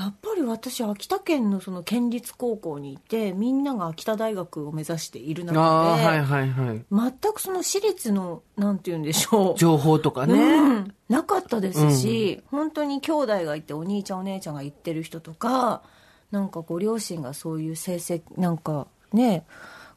[0.00, 6.84] やっぱり私秋田県のその県立高校にいてみんなが秋田大学を目指している中で、ああ、はいはいはい。
[6.90, 9.58] 全くその私立のなんて言うんでしょう。
[9.58, 10.34] 情報とかね。
[10.34, 15.82] うん、なかったですし、本当に兄弟がいてお兄ちゃんお姉ちゃんが行ってる人とか
[16.30, 19.44] なんかご両親がそういう成績なんかね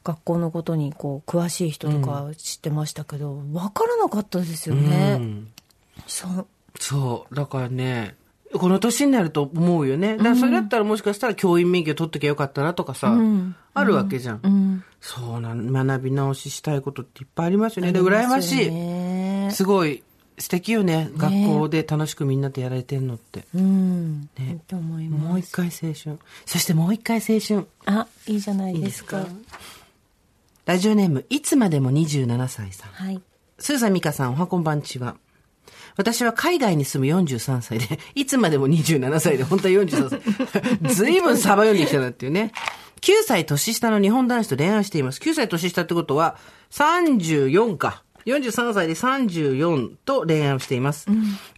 [0.02, 5.48] 学校のことにこう詳しい人とか知ってましたけど、分からなかったですよね、うん。
[6.06, 6.46] そう。
[6.78, 7.34] そう。
[7.34, 8.16] だからね、
[8.58, 10.16] この年になると思うよね。
[10.16, 13.16] だからそれだったらもしかしたら教員免許取っときゃよかったなとかさ、
[13.74, 14.40] あるわけじゃん。
[14.42, 17.92] うんそうなん、学び直ししたいことっていっぱいありますよね。
[17.92, 18.70] で、羨ましい。
[18.70, 20.02] ねすごい
[20.38, 21.10] 素敵よね。
[21.16, 23.44] 学校で楽しくみんなとやられてるのって。
[23.54, 26.18] うん、ね、と思いますもう一回青春。
[26.46, 27.66] そしてもう一回青春。
[27.84, 29.26] あいいじゃないですか
[30.64, 32.90] ラジオネーム、いつまでも27歳さん。
[32.92, 33.20] はい
[33.58, 35.16] スーさん、ミカさん、おはこんばんちは。
[35.96, 40.20] 私は海外に住む43歳で、いつまでも27歳で、本当は43
[40.82, 40.94] 歳。
[40.94, 42.52] ずいぶんサバ読んできたなっていうね。
[43.00, 45.20] 9歳年下の日本男子と恋愛しています。
[45.20, 46.36] 9歳年下ってことは、
[46.70, 48.03] 34か。
[48.26, 51.06] 43歳で34と恋愛をしています。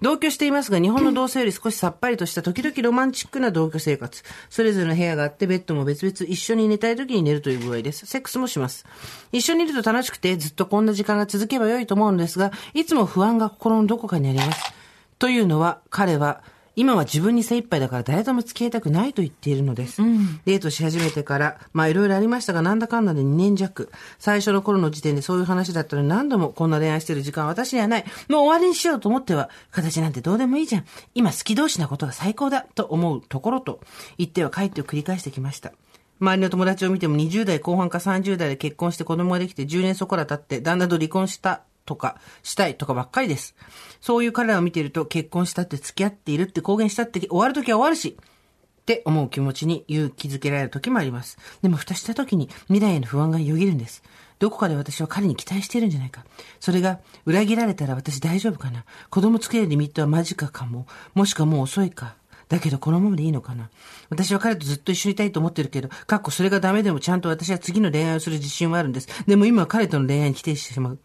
[0.01, 4.23] 同居していますが、日本の同性より少しさっぱりとした時々ロマンチックな同居生活。
[4.51, 8.07] それぞれの部屋があって、ベッドも別々一緒に寝たい時に寝るという具合です。
[8.07, 8.85] セックスもします。
[9.33, 14.73] 一緒にいると楽しくて、ずっとこんな時間が続けば良いと思うのですが、いつも不安が心のどこかにあります。
[15.19, 16.43] というのは、彼は、
[16.77, 20.03] 今は自分に精一杯だから誰とも付き合いたくないと言っているのです。
[20.45, 23.91] デートし始めてから、まあいろいろありましたが、なんだかんだで2年弱。
[24.19, 28.05] 最初の頃の時点でそういう話だったのに何度もこんな恋愛してる時間は私にはない。
[28.29, 30.85] もう終わりにしようと思っては、形なんてどうでもいいじゃん。
[31.15, 33.81] 今好き同士なことが最高だと思うところと
[34.19, 35.73] 言っては帰ってを繰り返してきました。
[36.21, 43.55] 周りの友達を見ても20代後半か30代で結婚して子供ができて10年そこら経って旦那と離婚したとか、したいとかばっかりです。
[44.03, 51.39] そういう彼らを見ていると結婚したって付き合っているって公言したって終わる時は終わるし、って思う気持ちに勇気づけられる時もあります。
[51.63, 54.03] でも蓋した時に未来への不安がよぎるんです。
[54.39, 56.25] どこかで私は彼に期待しているんじゃないか。
[56.61, 58.85] それが裏切られたら私大丈夫かな。
[59.11, 60.87] 子供作れるリミットは間近かも。
[61.15, 62.17] もしくはもう遅いか。
[62.49, 63.71] だけどこのままでいいのかな。
[64.09, 69.09] 私は彼とずっと一緒にいたいと思ってるけど、かっこそれがダメでもちゃんと私は次の恋愛をする自信はあるんです。
[69.27, 70.99] でも今は彼との恋愛に否定してしまう。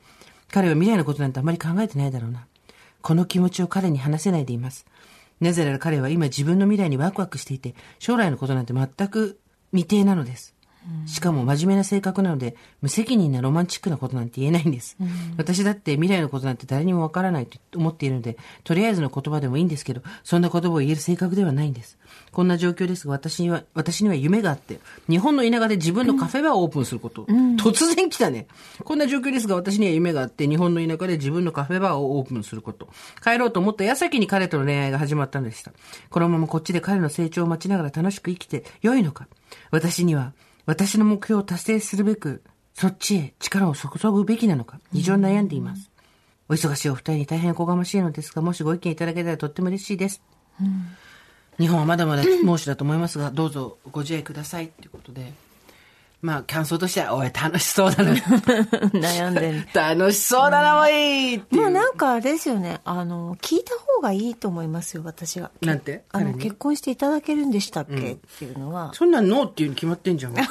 [0.51, 2.45] 彼は未来のことなんてあまり考えてないだろうな。
[3.01, 4.85] この気持ちを彼に話せないでいます。
[5.39, 9.39] なぜなら彼は今自分の未来にワクワクしていて、将来のことなんて全く
[9.71, 10.53] 未定なのです。
[11.05, 14.97] しかも真面目な性格なので、無責任なロマンチックなことなんて言えないんです。
[15.37, 21.97] 私だって未来のことなんて誰にもわからないと思っているので、とりあえずの言葉でもいいんですけど、そんな言葉を言える性格ではないんです。
[22.31, 24.79] こんな状況ですが、私には、私には夢があって、
[25.09, 27.25] 日本の田舎で自分のカフェバーをオープンすること。
[27.25, 28.47] 突然来たね。
[28.83, 32.89] こんな状況ですが、私には夢があって、日本の田舎で自分のカフェバーをオープンすること。
[33.23, 35.71] 帰ろうと思った矢先に彼との恋愛が始まったのでした。
[36.09, 39.27] このままこっちで彼の成長を待ちながら楽しく生きて良いのか。
[39.69, 40.33] 私には、
[40.71, 42.41] 私の目標を達成するべく、
[42.73, 45.91] そっちへ力を注ぐべきなのか、非常に悩んでいます。
[46.47, 50.21] お忙しいお二人に大変おこがましいのですが、もしご意見いただけたらとっても嬉しいです。
[51.59, 55.33] 日本はまだまだ猛暑だと思いますが、どうぞご自愛くださいっていうことで。
[56.21, 58.13] まあ、感想としては、おい、楽しそうだな。
[58.93, 59.67] 悩んでる。
[59.73, 62.79] 楽しそうだな、おいっていうまあなんかあれですよね。
[62.85, 65.49] あの、聞いた方がいいと思いますよ、私は。
[65.61, 66.03] なんて？
[66.11, 68.91] あの、結婚していただけるんでしたっけ、っていうのは。
[68.93, 70.35] そんなんノーっていうに決まってんじゃん。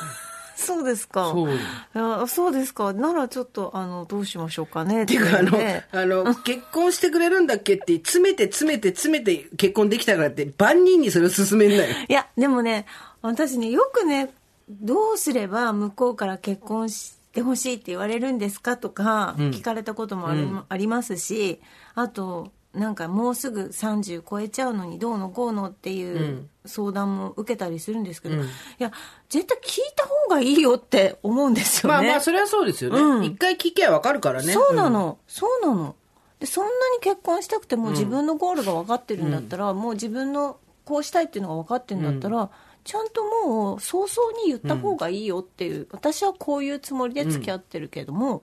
[0.56, 1.30] そうですか。
[1.32, 2.92] そうそうですか。
[2.92, 5.04] ならちょっと、あの、どうしましょうかね。
[5.04, 11.84] っていうか、あの、ねあの、結婚してくれるんだっけって、詰めて詰めて詰めて結婚できたからって、万人にそれを勧めんなよ。
[12.08, 12.84] いや、でもね、
[13.22, 14.28] 私ね、よくね、
[14.70, 21.60] どうすれば向こうから結婚してほしいって言われるんですかとか、聞かれたこともあり,、ありますし、
[21.94, 28.38] あと、なんかもうすぐ30超えちゃうのにどうのこうのっていう相談も受けたりするんですけど、い
[28.78, 28.92] や、
[29.28, 31.98] 絶対聞いた方がいいよって思うんですよね。
[31.98, 33.00] まあまあ、それはそうですよね。
[33.00, 33.24] うん。
[33.24, 34.52] 一回聞けばわかるからね。
[34.52, 35.96] そうなの、そうなの。
[36.38, 42.50] でそんなに結婚したくても自分のゴールが分かってるんだったら、もう自分のこうしたいっていうのが分かってるんだったら、
[42.84, 48.42] ちゃんともう早々に言った方がいいよっていう、私はこういうつもりで付き合ってるけども、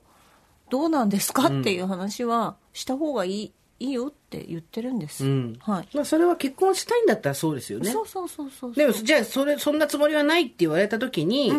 [0.70, 5.60] どうなんですかっていう話はした方がいいいいよって言ってるんです、うん。
[5.60, 7.92] はい、まあ、それは結婚したいんだったらそうですよね。
[7.92, 11.52] そうそうそうそうでも、じゃあ、それ、そんなつもりはないって言われた時に、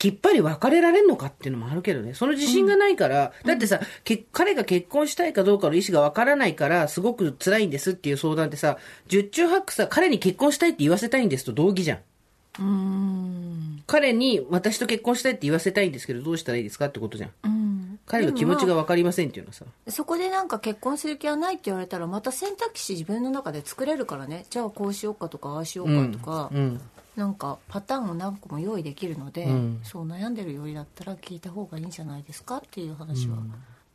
[0.00, 2.14] きっぱり別れられんのかっていうのもあるけどね。
[2.14, 8.78] その自信がないから、だってさ、け彼が結婚したいかどうかの意思がわからないから、すごく辛いんですっていう相談ってさ、
[9.08, 13.82] 十中八九さ、彼に結婚したいって言わせたいんですと同義じゃん。
[13.86, 17.30] 彼に私と結婚したいって言わせたいんですけど、どうしたらいいですかってことじゃん。
[17.44, 17.60] うん
[18.06, 19.66] 彼の気持ちがわかりませんっていうのはさ。
[19.88, 26.80] そこでなんか結婚する気はないって言われたらまた選択肢自分の中で作れるからねじゃあこうしようかとかああしようかとか、うん。
[27.16, 29.80] なんかパターンを何個も用意できるので、ん。
[29.82, 33.36] そう悩んでるよりだったら聞いた方がいいんじゃないですかっていう話は、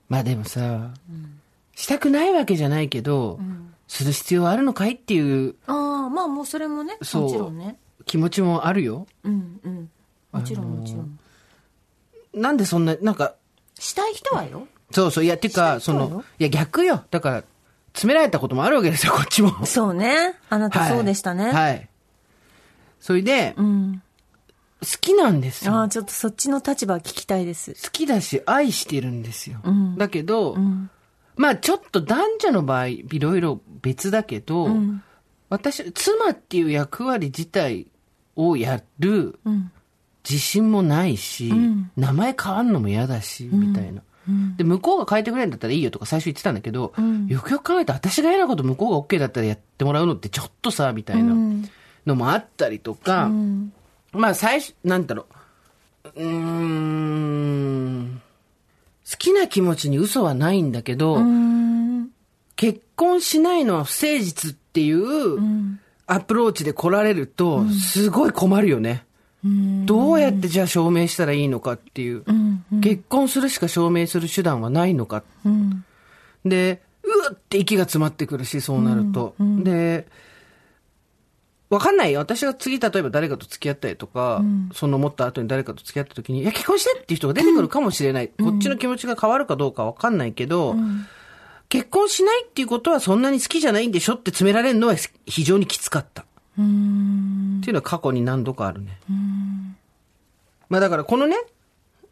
[0.09, 0.91] まあでもさ、
[1.75, 3.39] したくないわけじゃないけど、
[3.87, 5.55] する必要はあるのかいっていう。
[5.67, 7.21] ああまあもうそれもねそう。
[7.23, 7.77] もちろんね。
[8.05, 9.07] 気持ちもあるよ。
[9.23, 9.89] うんうん。
[10.31, 11.19] もちろんもちろん。
[12.33, 13.35] なんでそんな、なんか、
[13.79, 14.67] したい人はよ。
[14.91, 16.15] そうそう、いや、てか、そしたい人はよ。
[16.17, 17.03] の、いや、逆よ。
[17.09, 17.43] だから、
[17.93, 19.65] 詰められたこともあるわけですよ、こっちも。
[19.65, 20.35] そうね。
[20.49, 21.89] あなたはいそうでしたね、はい。
[23.05, 24.01] それで、好うん
[24.99, 25.73] きなんですよ。
[25.75, 27.75] ああちょっとそっちの立場聞きたいです。
[27.75, 29.59] 好きだし、愛してるんですよ。
[29.69, 29.95] ん。
[29.95, 30.89] だけど、ん。
[31.35, 35.03] まあちょっと男女の場合、いろいろ別だけど、ん。
[35.49, 37.85] 私、妻っていう役割自体
[38.35, 39.71] をやるうん。
[40.27, 41.91] 自信もないし、ん。
[41.95, 44.01] 名前変わんのも嫌だし、みたいな。
[44.57, 47.27] で、向こうが変えてくれるんだったらいいよとか最初言ってたんだけど、ん。
[47.27, 51.35] よくよく考えたら私が嫌なこと向こうが OK だったらやってもらうのってちょっとさ、みたいな
[52.05, 53.73] のもあったりとか、うん
[54.11, 55.25] まあ最初、なんだろ
[56.15, 56.21] う。
[56.21, 58.21] うーん。
[59.09, 61.55] 好きな気持ちに嘘はないんだけど、うん
[62.55, 65.37] 結婚しないのは不誠実っていう
[66.07, 69.05] アプローチで来られると、すごい困るよね。
[69.43, 72.23] どうやってじゃあ証明したらいいのかっていう。
[72.81, 75.23] 結婚するしか証明する手段はないのか。
[75.45, 75.83] うん
[76.45, 79.35] で、うわって息が詰まってくるし、そうなると。
[79.39, 80.07] で、
[81.75, 82.19] わかんないよ。
[82.19, 84.41] 私が次、例えば誰かと付き合ったりとか、
[84.73, 88.29] その思った後に誰かと付き合った時に、いや、結婚してっていう人が出てくるかもしれない。
[88.29, 90.75] こっちの気持ちが変わるかどうかわかんないけど、
[91.69, 94.95] 結婚しないっていうことはそんなに好きじゃないんでしょって詰められるのは
[95.25, 96.21] 非常にきつかった。
[96.21, 98.99] っていうのは過去に何度かあるね。
[100.69, 101.35] まあだからこのね、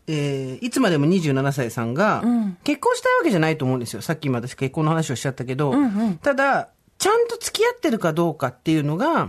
[0.07, 2.24] えーいつまでも27歳さんが、
[2.64, 4.01] 結婚したいわけじゃないと思うんですよ。
[4.01, 5.74] さっき今私結婚の話をしちゃったけど、
[6.22, 6.70] ただ、
[7.04, 9.28] ちゃんと付き合ってるかどうかっていうのが、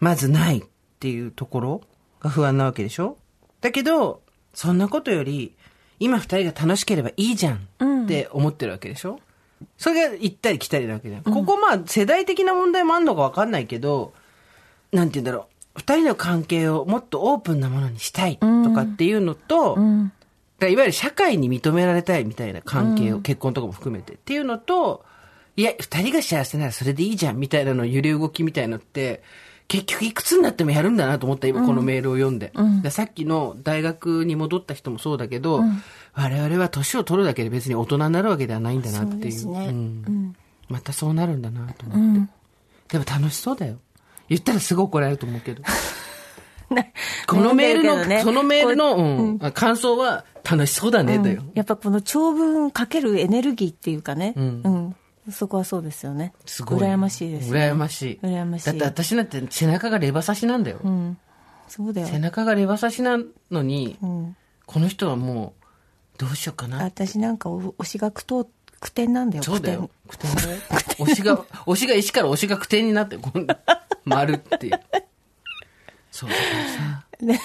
[0.00, 0.62] まずないっ
[1.00, 1.80] ていうところ
[2.20, 3.16] が不安なわけでしょ？
[3.62, 4.20] だけど、
[4.52, 5.54] そんなことより、
[5.98, 9.18] 今二人が楽しければいいじゃんって思ってるわけでしょ、
[9.78, 11.22] それが行ったり来たりなわけじゃん。
[11.22, 14.12] ここまあ世代的な問題もあんのかわかんないけど、
[14.92, 15.78] なんて言うんだろう？
[15.78, 25.06] 二人の関係をもっとオープンなものにしたいとかっていうのと、いわゆる社会に認められたいみたいな関係を、結婚とかも含めてっていうのと、
[25.58, 29.24] いや、二人が幸せならそれでいいじゃんみたいなの揺れ動きみたいのって、
[29.66, 32.52] 結局いくつになってもやるんだなと思った、今このメールを読んで。
[32.80, 35.64] でさっきの大学に戻った人もそうだけど、
[36.14, 39.32] 我々は年を取るだけで別に大人になるわけではないんだなっていう。
[39.32, 39.72] そうね。
[39.72, 40.36] ん。
[40.68, 42.26] またそうなるんだなと思っ
[42.88, 42.96] て。
[42.96, 43.78] でも楽しそうだよ。
[44.28, 45.64] 言ったらすごい怒られると思うけど。
[47.26, 48.20] このメールの、ね。
[48.22, 49.38] そのメールの、うん。
[49.54, 51.42] 感想は楽しそうだね、だよ。
[51.54, 54.96] やっぱこの長文かけるエネルギーっていうかね、ううんん、
[55.30, 56.32] そこはそうですよね。
[56.46, 56.80] すごい。
[56.80, 57.70] 羨ましいです、ね。
[57.70, 58.20] 羨ましい。
[58.22, 58.66] 羨ましい。
[58.66, 60.80] だって私なんて背中がレバ刺しなんだよ。
[60.82, 61.18] うん。
[61.68, 62.06] そうだよ。
[62.06, 63.18] 背中がレバ刺しな
[63.50, 64.36] のに、うん。
[64.66, 66.82] この人はもう、どうしようかな。
[66.84, 68.46] 私なんかお推しが苦闘
[68.80, 69.42] 苦点なんだよ。
[69.42, 69.90] そうだよ。
[70.08, 70.58] 苦点だよ。
[70.98, 73.56] 推しが、推しが石から推しが苦点になって、今度、
[74.04, 74.80] 丸っていう。
[76.10, 77.06] そうだからさ。
[77.20, 77.40] ね。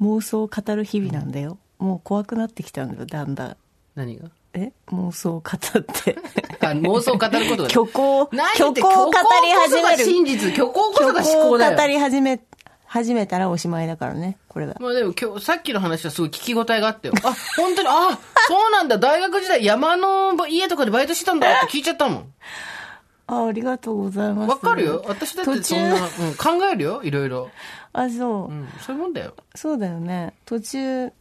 [0.00, 1.58] 妄想を語る日々なんだよ。
[1.78, 3.56] もう怖くなってきたんだよ、だんだん。
[3.94, 4.30] 何が？
[4.54, 6.16] え妄想を語って。
[6.60, 7.68] あ妄想を語ることが。
[7.68, 10.04] 虚構、虚構を語り始める。
[10.04, 10.52] 真実。
[10.52, 11.76] 虚構こそが思考だよ。
[11.76, 12.40] 語り始め、
[12.86, 14.74] 始めたらおしまいだからね、これが。
[14.80, 17.14] まあでも今日、さっきの話はすごい聞き応えがあったよ。
[17.22, 18.98] あ、本当に、あ、そうなんだ。
[18.98, 22.32] 大学時代山の家とかでバイトしてたんだって聞いちゃったもん。
[23.28, 24.50] あ、ありがとうございます。
[24.50, 25.04] わかるよ。
[25.06, 27.00] 私だってそんな、うん、考えるよ。
[27.04, 27.50] いろいろ。
[27.92, 28.52] あ、そう。
[28.52, 29.34] うん、そういうもんだよ。
[29.54, 31.12] そうだよね途中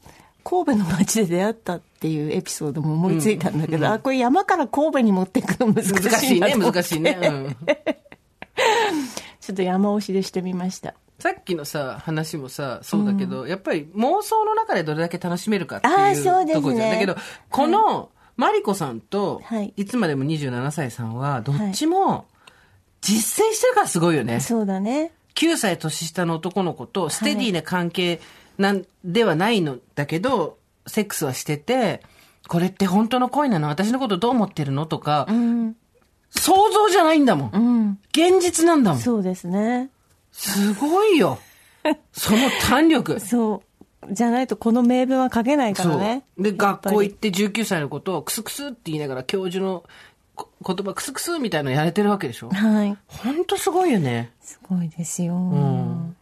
[0.50, 7.20] 神戸の街で出会ったっていうエピソードも思いついたんだけど、あこれ山から神戸に持っていくの難しいね、難しいね。
[7.22, 7.56] うん。
[9.40, 10.96] ちょっと山押しでしてみました。
[11.20, 16.92] さっきのさ、話もさ、そうだけど、やっぱり妄想の中でどれだけ楽しめるかっていうとこじゃん。
[16.92, 17.16] だけど、
[17.52, 19.74] この、マリコさんと、はい。
[19.78, 22.26] いつまでも27歳さんは、どっちも、
[23.02, 24.40] 実践してるからすごいよね。
[24.40, 25.12] そうだね。
[25.36, 28.20] 9歳年下の男の子とステディな関係
[28.60, 32.02] なんではないのだけど、セックスはしてて、
[32.48, 33.68] これって本当の恋なの？
[33.70, 34.86] 私のことどう思ってるの？
[34.86, 35.76] とか、うん
[36.32, 37.52] 想像じゃないんだもん。
[37.52, 39.00] うん現実なんだもん。
[39.02, 39.90] そうですね
[40.32, 41.40] すごいよ。
[42.14, 42.38] その
[42.70, 43.20] 弾力。
[43.20, 43.64] そ
[44.08, 46.24] うじゃないとこの名文は書けないからね。
[46.38, 49.84] で、学校行って19歳のことをクスクスって言いながら教授の
[50.36, 52.50] こ言葉クスクスみたいなのやれてるわけでしょ？
[52.50, 54.32] はいほんとすごいよね。
[54.42, 56.16] すごいですよ、ん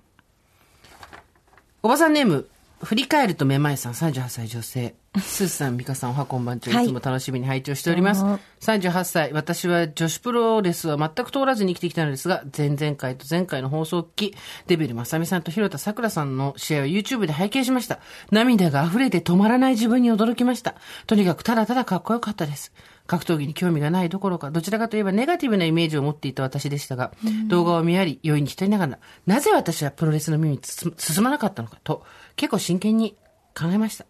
[1.88, 2.49] おばさんネーム、
[2.83, 4.93] 振り返るとめまいさん、38歳女性。
[5.17, 6.75] スーさん、美香さん、おはこんばんちは。
[6.75, 8.23] はいいつも楽しみに拝聴しております。
[8.23, 14.35] どうも38歳、私は女子プロレスは全く通らずに生きてきたのですが、前々回と前回の放送を聞き、
[14.67, 17.99] デビルまさみさんと広田さくらさんの試合を YouTube で拝見しました。
[18.31, 20.75] 涙が溢れて止まらない自分に驚きました。
[21.05, 22.73] とにかくただただかっこよかったです。
[23.08, 27.12] 格闘技に興味がないどころか、どちらかといえばネガティブなイメージを持っていた私でしたが、
[27.47, 32.03] 動画を見やり、余韻に浸りながら、なぜ私はプロレスの耳に進進まなかったのかと、
[32.36, 33.16] 結構真剣に
[33.58, 34.05] 考えました。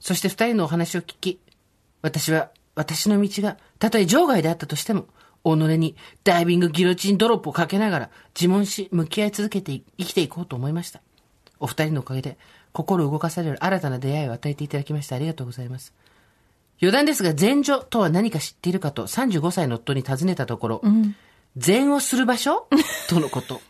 [0.00, 1.40] そして二人のお話を聞き、
[2.00, 5.06] 私は、私の道が、たとえ場外であったとしても、
[5.44, 11.00] 己にダイビングギロチンドロップをかけながら自問し、向き合い続けてい生きていこうと思いました。
[11.60, 12.38] お二人のおかげで、
[12.72, 15.92] 心動かされる新たな出会いを与えていただきましてありがとうございます。
[16.80, 20.82] 余談ですが、前女とは何か知っているかと35歳の夫に尋ねたところ、
[21.56, 22.68] 禅をする場所？
[23.08, 23.60] とのこと。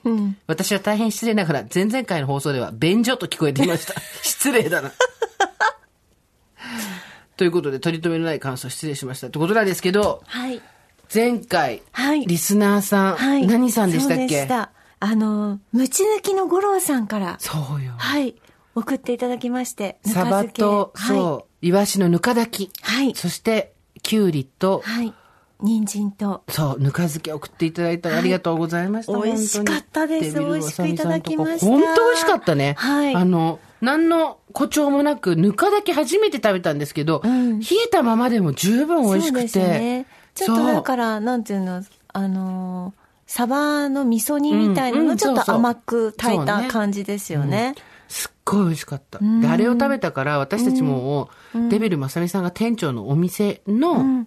[0.47, 3.95] 私は大変失礼ながら、前々回の放送では、便所と聞こえていました。
[4.23, 4.93] 失礼だな。
[7.37, 9.29] ということで、取り留めのない感想失礼しました。
[9.29, 10.61] ってことなんですけど、はい。
[11.13, 12.27] 前回、はい。
[12.27, 13.47] リスナーさん、はい。
[13.47, 14.43] 何さんでしたっけ？
[14.43, 14.71] した。
[15.01, 17.93] あのムチ抜きの五郎さんからそうよ。
[17.97, 18.35] はい。
[18.75, 22.83] 送っていただきましてサバと、そう、イワシのぬか炊き。
[22.83, 23.15] はい。
[23.15, 25.15] そして、きゅうりと、はい、はい、
[25.61, 26.43] 人参と。
[26.49, 29.13] そう、ぬか漬け送っていただいたらありがとうございました。
[29.13, 30.39] はい美味しかったです。
[30.39, 31.67] 美味しくいただきました。
[31.67, 32.75] 本当美味しかったね。
[32.79, 33.15] はい。
[33.15, 37.61] あの、何の誇張もなく、ぬかだけ初めて食べたんですけど、ん。
[37.61, 39.49] 冷えたままでも十分美味しくて。
[39.49, 40.07] そうですね。
[40.35, 41.83] ちょっとだからなんていうの
[42.13, 47.75] あのーサバの味噌煮みたいなうんうのちょっと甘く炊いた感じですよね。
[47.77, 47.85] すっ
[48.51, 49.19] ごい美味しかった。
[49.19, 51.31] で、あれを食べたから、私たちも、
[51.71, 54.27] デビルまさみさんが店長のお店の、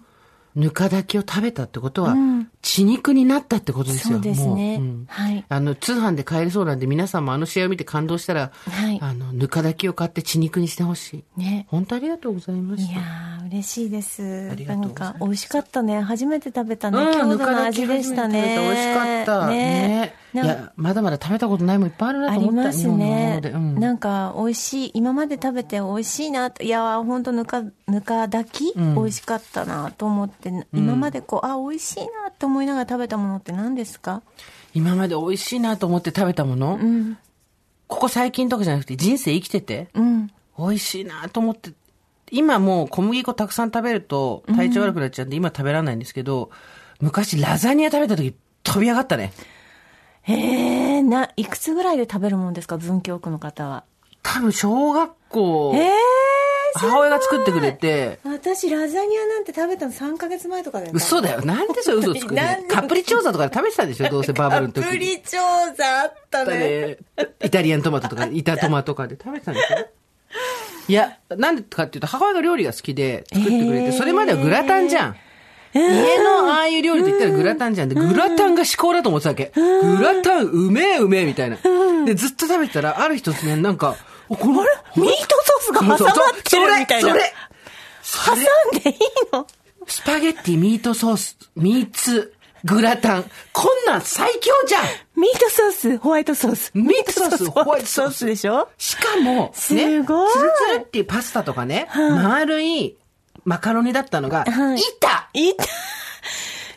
[0.54, 2.14] ぬか炊きを食べたってことは、
[2.60, 4.16] 血肉になったってことですよ。
[4.16, 4.78] そうですね。
[4.78, 4.86] もう。
[4.86, 5.04] うん。
[5.08, 5.44] はい。
[5.48, 8.98] あの、通販で買えるそうなんで、皆さんもあの試合を見て感動したら、はい。
[9.00, 11.40] あの、ぬか炊きを買って血肉にしてほしい。
[11.40, 11.66] ね。
[11.68, 12.92] 本当ありがとうございました。
[12.92, 14.50] いやー嬉しいです。
[14.50, 15.00] ありがとうございます。
[15.00, 16.00] なんか美味しかったね。
[16.00, 18.58] 初めて食べたね、うん、郷土の味でしたね。
[18.58, 19.46] 美味しかった。
[19.48, 22.60] ねいや、まだまだ食べたことないもんいっぱいあるなあと思った。
[22.60, 23.40] りますね。
[23.44, 23.74] うん。
[23.78, 34.22] なんか美味しい今まで食べて美味しいなといやー本当ぬかぬか炊き、ん美味しかったなと思って今までこうあ美味しいなと思いながら食べたものって何ですか？
[34.74, 37.18] 今まで美味しいなと思って食べたもの、うん
[37.88, 41.72] ここ最近とかじゃなくて人生生きてて、うん美味しいなと思って、
[42.30, 46.50] 今もう小麦粉たくさん食べると体調悪くなっちゃうんで、今食べられないんですけど、
[47.00, 49.32] 昔ラザニア食べた時飛び上がったね。
[50.22, 50.32] へ
[50.98, 53.84] え、な、いくつぐらいで食べるもんですか、文京区の方は？
[54.22, 55.92] 多分小学校、ええ
[56.74, 60.92] 母親が作ってくれて、私、ラザニアなんて食べたの3ヶ月前とかだよ。
[60.94, 61.42] 嘘だよ。
[61.44, 62.40] なんでそれ 嘘つくの？
[62.68, 64.08] カプリチョーザとかで食べてたでしょ？
[64.08, 64.84] どうせバブルの時に。
[64.84, 66.58] カプリチョーザあったね。
[66.58, 66.96] ね
[67.44, 69.86] イタリアントマトとか、板トマとかで食べてたんでしょ
[70.88, 75.16] いや、なんでかっていうと、母親が料理が好きで作ってくれて、それまではグラタンじゃん。
[75.74, 77.88] 家のああいう料理と言ったらグラタンじゃん。
[77.88, 79.52] で、グラタンが至高だと思ってたわけ。
[79.54, 81.56] グラタンうめえうめえみたいな。
[82.04, 83.96] で、ずっと食べてたら、ある日突然なんか、
[84.28, 84.66] おこの、ミート
[84.96, 85.08] ソー
[85.62, 85.98] スが挟まっ
[86.44, 87.10] てるみたいな。
[87.10, 87.34] それ
[88.02, 88.98] それ挟んでいい
[89.32, 89.46] の？
[89.86, 93.24] スパゲッティ、ミートソース、ミーツ、グラタン。
[93.52, 94.82] こんなん最強じゃん
[95.20, 96.70] ミートソース、ホワイトソース。
[96.74, 98.68] ミートソースホワイトソースでしょ？
[98.78, 102.96] しかも、ね、すごいツルツルっていうパスタとかね、丸い
[103.44, 105.64] マカロニだったのが、はい板いた。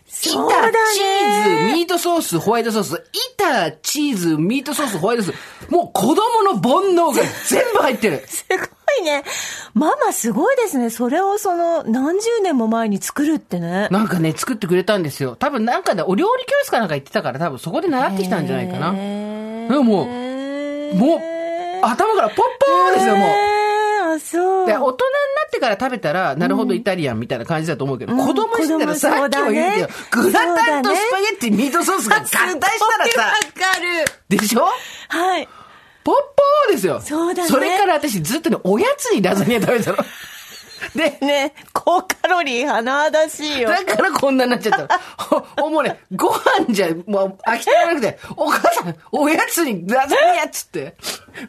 [0.07, 1.73] そう板、だチーズ、ね。
[1.73, 3.03] ミートソース、ホワイトソース、
[3.37, 5.35] 板、チーズ、ミートソース、ホワイトソー
[5.67, 5.71] ス。
[5.71, 8.23] もう子供の煩悩が全部入ってる。
[8.27, 8.55] すご
[9.01, 9.23] いね。
[9.73, 10.89] ママすごいですね。
[10.89, 13.87] それをその何十年も前に作るってね。
[13.91, 15.35] なんかね、作ってくれたんですよ。
[15.35, 18.91] 多分なんかで、お料理教室かなんか行ってたから、多分そこで習ってきたんじゃないかな。
[18.93, 18.97] で
[19.75, 20.05] ももう
[20.95, 21.19] もう、
[21.83, 23.54] 頭からポッポーですよ、もう。
[24.19, 24.67] そう。
[24.67, 24.95] で、大人にな
[25.47, 29.87] ってから食べたら、なるほどイタリアンみたいな感じだと思うけど、子供にしたらさっきも言うけど、
[30.23, 32.59] グラタンとスパゲッティ、ミートソースが合体したら
[33.07, 33.33] さ、わ
[33.73, 34.05] かる。
[34.29, 34.65] でしょ？
[35.09, 35.47] はい。
[36.03, 37.01] ポッポーですよ。
[37.01, 39.97] そうだねそれから私ずっとね、おやつにラザニア食べてたの。
[40.93, 43.69] で、ね、高カロリー、甚だしいよ。
[43.69, 44.97] だからこんなになっちゃった
[45.27, 45.43] の。
[45.57, 48.74] ほもうね、ご飯じゃ、もう飽き足らなくて、お母さん、
[49.11, 50.95] おやつにラザニアっつって。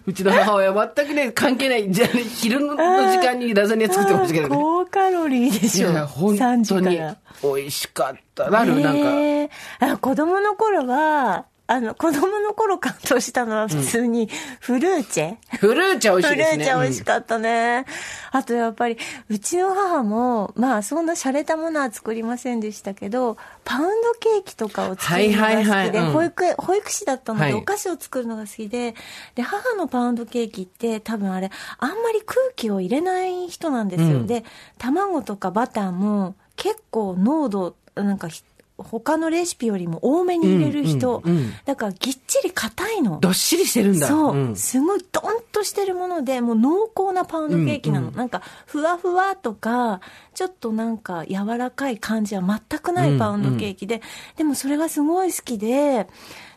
[0.06, 1.90] うちの母親は全くね、関係ない。
[1.90, 4.56] じゃ昼の時間にラザニア作ってましたけどね。
[4.56, 5.92] 高カロリーでいしょ。
[5.92, 7.00] や、本3時当に。
[7.42, 8.50] 美味しかった。
[8.50, 9.54] なる、なんか。
[9.80, 14.28] あ子供の頃は、あの、子供の頃感動したのは普通に
[14.60, 16.56] フルーチェ、フルーチェ美味しいですね。
[16.56, 17.86] フルーチェ美味しかったね。
[18.30, 18.96] あとやっぱり、
[19.28, 25.90] うちの母も、まあそんな洒落たものは作りませんでしたけど、パウンドケーキとかを作るのが好きで、はいはい。
[25.90, 26.12] はいうん。
[26.12, 27.54] 保育、保育士だったので、はい。
[27.54, 28.94] お菓子を作るのが好きで、
[29.34, 34.08] で、母のパウンドケーキって多分あれ、あんまり空気を入れない人なんですよ。
[34.08, 34.26] うん。
[34.26, 34.44] で、
[34.78, 38.44] 卵とかバターも結構濃度、なんかひ
[38.78, 41.22] 他のレシピよりも多めに入れる人。
[41.24, 43.18] うんうんうんだからぎっちり硬いの。
[43.20, 44.06] どっしりしてるんだ。
[44.06, 48.08] そう、んすごいドンとしてるもので、もう濃厚なパウンドケーキなの。
[48.08, 50.00] うんうんなんか、ふわふわとか、
[50.34, 54.02] ちょっとなんか柔らかい感じは全くないパウンドケーキで、
[54.36, 56.08] でもそれがすごい好きで、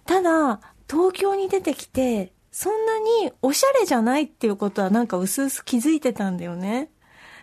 [0.05, 0.59] ただ、
[0.89, 6.89] 東京に出てきて、そんなにおしゃれじゃないっていうことはなんか薄々気づいてたんだよね。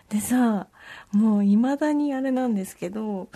[0.09, 0.67] でさ、
[1.11, 3.29] もう未だにあれなんですけど、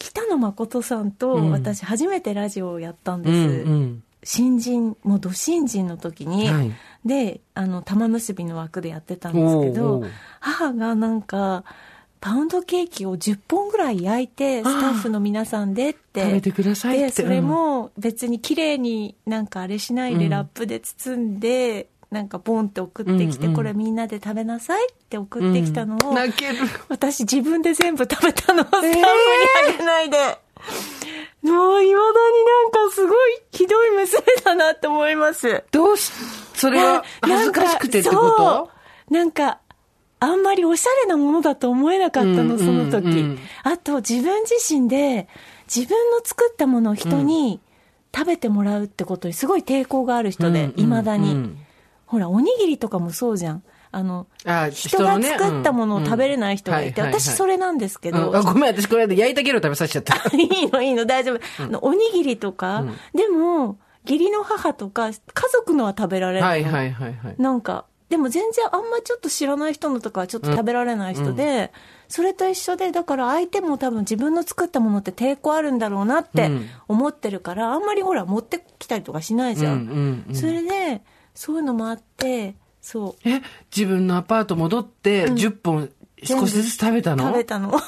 [0.00, 1.50] 北野誠さんとうん。
[1.50, 3.32] 私初めてラジオをやったんです。
[3.32, 4.02] うんうん。
[4.24, 6.72] 新人、もうど新人の時に、はい。
[7.04, 11.64] で、あの、玉結びの枠でやってたんですけどう、母がなんか、
[12.20, 16.22] パウンドケーキを10本ぐらい焼いて、スタッフの皆さんでって。
[16.22, 17.06] 食べてくださいって。
[17.06, 23.56] で、それも別に綺麗になんかあれしないでラップで包んで、なんかボンって送ってきて、うんうん。
[23.56, 26.58] これみんなで食べなさいって送ってきたのを、泣ける。
[26.88, 30.18] 私自分で全部食べたのをスタッフにあげないで。
[31.42, 35.64] もう、未だになんかすごいひどい娘だなって思います。
[35.70, 36.10] どうし、
[36.54, 38.70] それは恥ずかしくてってこなんかとそ
[39.10, 39.58] うなんか、
[40.18, 43.38] あんまりおしゃれなものだと思えなかったの、うんその時、うんうん。
[43.62, 45.28] あと、自分自身で、
[45.74, 47.60] 自分の作ったものを人に
[48.14, 51.58] 食べてもらうってことにすごい抵抗がある人で、うん未だに、うん
[52.10, 53.62] ほら、おにぎりとかもそうじゃん。
[53.92, 58.36] あの、あ人が作ったものを食べれない人がいて、私それなんですけど、うん。
[58.36, 60.16] あごめん、私これで焼いたゲロ食べさせちゃった。
[60.36, 62.96] いいのいいの大丈夫、あのおにぎりとか、うん。
[63.14, 65.12] でも義理の母とか家
[65.52, 67.34] 族のは食べられるの、はいはいはいはい。
[67.38, 71.70] なんかでも全然あんまちょっと知らない人のとかはちょっと食べられない人で、
[72.08, 80.26] それと一緒でだから相手も多分自分の作ったものって抵抗あるんだろうなってうん思ってるから、あんまりほら持ってきたりとかしないじゃん。
[80.32, 81.02] それで
[81.34, 83.28] そういうのもあってそう。
[83.28, 83.42] え、
[83.74, 85.90] 自分のアパート戻って10本
[86.24, 87.28] 少しずつ食べたの？
[87.28, 87.68] 食べたの。
[87.70, 87.72] う。
[87.72, 87.82] わー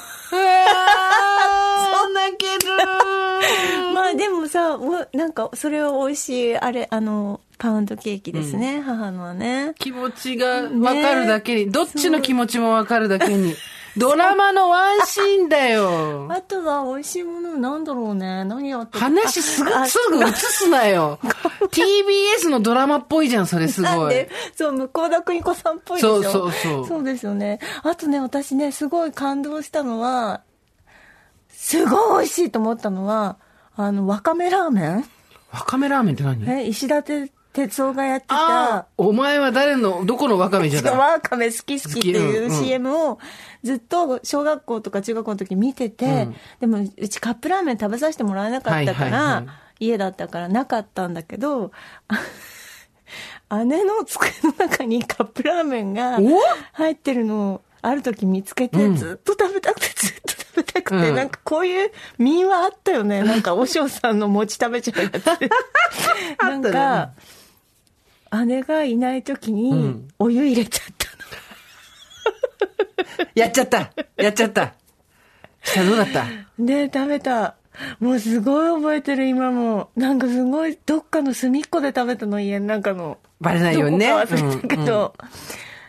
[2.13, 2.73] 泣ける。
[3.93, 9.73] まあでもさ、おなんかそれは美味しい、あれ、あの、パウンドケーキですね、母のはね。
[9.79, 13.55] 気持ちがわかるだけに、どっちの気持ちもわかるだけに。
[13.97, 16.27] ドラマのワンシーンだよ。
[16.31, 18.43] あとは美味しいものなんだろうね。
[18.43, 21.19] 何やって話すぐ、あすぐ映すなよ。
[21.71, 24.27] TBS のドラマっぽいじゃん、それすごい。
[24.55, 26.23] そう、向田邦子さんっぽいでしょ。
[26.23, 27.59] そうそうそうそうですよね。
[27.83, 30.41] あとね、私ね、すごい感動したのは、
[31.49, 33.37] すごい美味しいと思ったのは、
[33.75, 35.05] あの、わかめラーメン
[35.51, 36.49] わかめラーメンって何？
[36.49, 37.29] え、石田哲
[37.83, 43.19] 夫がやってあたあ、お前は誰の、どこのわかめじゃだわかめ好き好きっていう好きうんうん CM を
[43.63, 46.27] ずっと小学校とか中学校の時見てて、
[46.59, 51.71] でもうちカップラーメン食べさせてもらえなかったから、はいはいはい家だったからなかったんだけど、
[53.49, 56.39] あ姉の机の中にカップラーメンがお
[56.73, 63.21] 入ってるのをある時見つけて、うんずっと食べたくてずっと食べたくて、うんなんかこういう民話あったよね。
[63.25, 65.25] なんか、おしょうさんの餅食べちゃうやつ。
[66.41, 67.11] なんねか、
[68.45, 70.92] 姉がいない時うにんお湯入れちゃっ。
[73.35, 74.73] やっちゃったやっちゃった
[75.63, 76.25] したらどうだった？
[76.59, 77.55] で、食べた。
[77.99, 79.89] もうすごい覚えてる今も。
[79.95, 83.17] なんかすごい、どっかの隅っこで食べたの、家の中の。
[83.41, 84.09] バレないようにね。
[84.09, 85.13] どこか忘れたけうんうんど、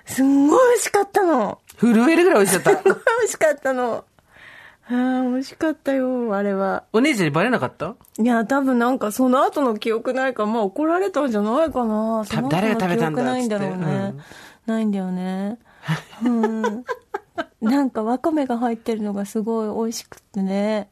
[0.06, 1.58] すんごい美味しかったの。
[1.78, 2.82] 震えるぐらい美味しかった。
[2.82, 4.04] すごい美味しかったの。
[4.86, 6.84] ああ、美味しかったよ、あれは。
[6.92, 7.94] お姉ちゃんにバレなかった？
[8.18, 12.24] いや、多分なんかその後の記憶ないから、まあ怒られたんじゃないかな。
[12.48, 13.76] 誰が食べたんだないんだろうね。
[13.76, 14.22] ん
[14.66, 15.58] ないんだよね。
[16.24, 16.84] うん。
[17.60, 20.88] なんかわかめが入ってるのがすごい美味しくってね。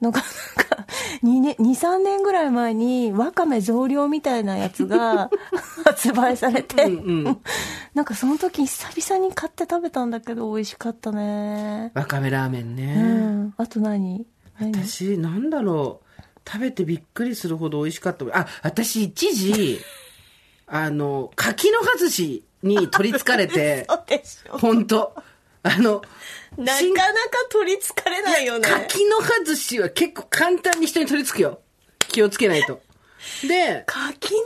[0.00, 0.24] なんか、な
[0.64, 0.86] んか、
[1.22, 5.30] 2年、2、3年ぐらい前に、わかめ増量みたいなやつが
[5.84, 7.40] 発売されて、うんうん
[7.94, 11.92] なんかその時久々に買って食べたんだけど美味しかったね。
[11.94, 12.94] わかめラーメンね。
[12.96, 13.54] うん。
[13.58, 14.26] あと何？
[14.58, 14.72] 何？
[14.72, 16.22] 私、なんだろう。
[16.48, 18.24] 食べてびっくりするほど美味しかった。
[18.32, 19.78] あ、私一時、
[20.66, 24.58] あの、柿の葉寿司に取りつかれて、 そうでしょ。
[24.58, 25.14] ほんと。
[25.64, 26.02] あの、
[26.56, 27.10] なか新なか
[27.50, 28.68] 取りつかれないよね。
[28.68, 31.60] 柿の葉寿司は結構簡単に人に取りつくよ。
[31.98, 32.80] 気をつけないと。
[33.46, 34.44] で、柿の葉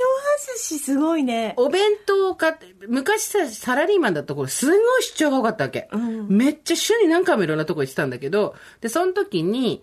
[0.59, 1.55] 寿司すごいね。
[1.57, 5.89] お弁当を買って、昔さ、サラリーマンだった頃、すごい出張が多かったわけ。
[6.29, 9.83] めっちゃ週に何回もいろんなとこ行ってたんだけど、で、その時に、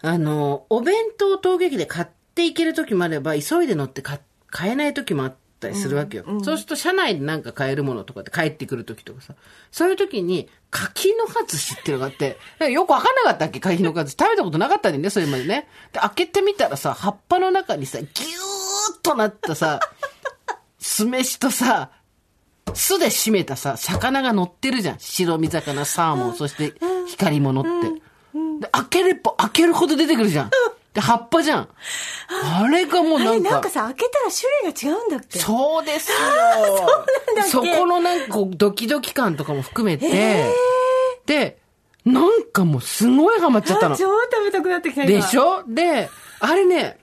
[0.00, 4.20] あの、お弁当を陶芸機で買っていける時もあれば、急いで乗って買
[4.52, 6.24] 買えない時もあったりするわけよ。
[6.42, 9.34] そうすると、車内でなんか買えるものとかって帰ってくる時とかさ、
[9.70, 12.38] そういう時に、柿の葉寿司っていうのがあって、
[12.70, 13.60] よくわかんなかったっけ？
[13.60, 14.16] 柿の葉寿司。
[14.18, 15.68] 食べたことなかったんだよね、それまでね。
[15.92, 19.80] で、開けてみたらさ、葉っぱの中にさ、ギューッとなったさ、
[20.78, 21.90] 酢飯とさ、
[22.74, 24.98] 酢で締めたさ、魚が乗ってるじゃん。
[24.98, 26.74] 白身魚、サーモン、そして
[27.08, 27.70] 光り物って。
[28.60, 30.50] で、開ければ開けるほど出てくるじゃん。
[30.94, 31.68] で、葉っぱじゃん。
[32.44, 35.38] あれがもうあなんかれなんか、さ、開けたら種類が違うんだっけ？
[35.38, 36.18] そうですよ。
[37.36, 37.50] だっけ？
[37.50, 40.52] そこのなんかこうドキドキ感とかも含めて、
[41.24, 41.58] で、
[42.04, 43.94] なんかもうすごいハマっちゃったの。
[43.94, 45.64] あ超食べたくなってきた今でしょ？
[45.66, 46.98] で、あれね、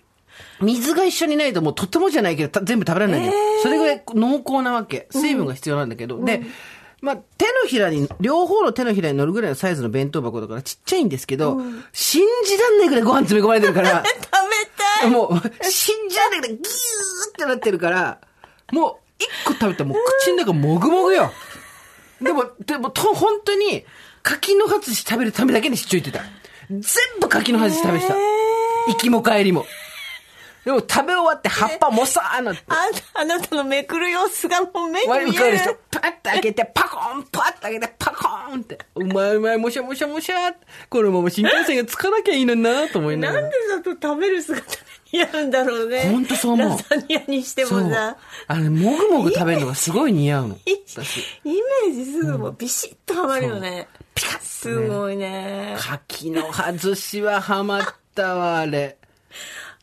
[0.61, 3.39] 水が一緒にないともうとてもじゃないけどた全部食べられないんだよ。
[3.63, 5.07] それぐらい濃厚なわけ。
[5.11, 6.23] 水分が必要なんだけど。
[6.23, 6.41] で、
[7.01, 11.59] まあ、手のひらに、両方の手のひらに乗るぐらいのサイズの弁当箱だからちっちゃいんですけど、
[11.93, 14.29] 信じらんないぐらいご飯詰め込まれてるから、 食べ
[15.01, 16.65] たいもう、信じらんないぐらいギュー
[17.29, 18.19] ってなってるから、
[18.71, 21.31] もう、一個食べたらもう口の中もぐもぐよ。
[22.21, 23.85] でも、でも、と、本当に、
[24.21, 26.23] 柿の葉寿司食べるためだけに出張行ってた。
[26.69, 26.81] 全
[27.21, 28.15] 部柿の葉寿司食べてた。
[28.87, 29.65] 行きも帰りも。
[30.69, 32.61] でも食べ終わって葉っぱもさーなって。
[32.67, 32.75] あ
[33.15, 35.79] あなたのめくる様子がもう目に見える帰る。
[35.89, 38.77] パッと開けて、パコーンパッと開けて、パコーンって。
[38.93, 40.53] うまいうまい、もしゃもしゃもしゃ
[40.87, 43.57] このまま新幹線がつかなきゃいいのになと思いながらなんで。
[43.83, 44.61] だと食べる姿
[45.11, 48.17] にやるんだろうねほんとそう思うラザニアにしてもさ。
[48.45, 50.55] あれ、もぐもぐ食べるのがすごい似合うの。
[50.67, 51.23] イ私。
[51.43, 58.98] メージすぐもうビシッとはまるよね、ピカッすごいね柿の葉寿司はハマったわ、あれ。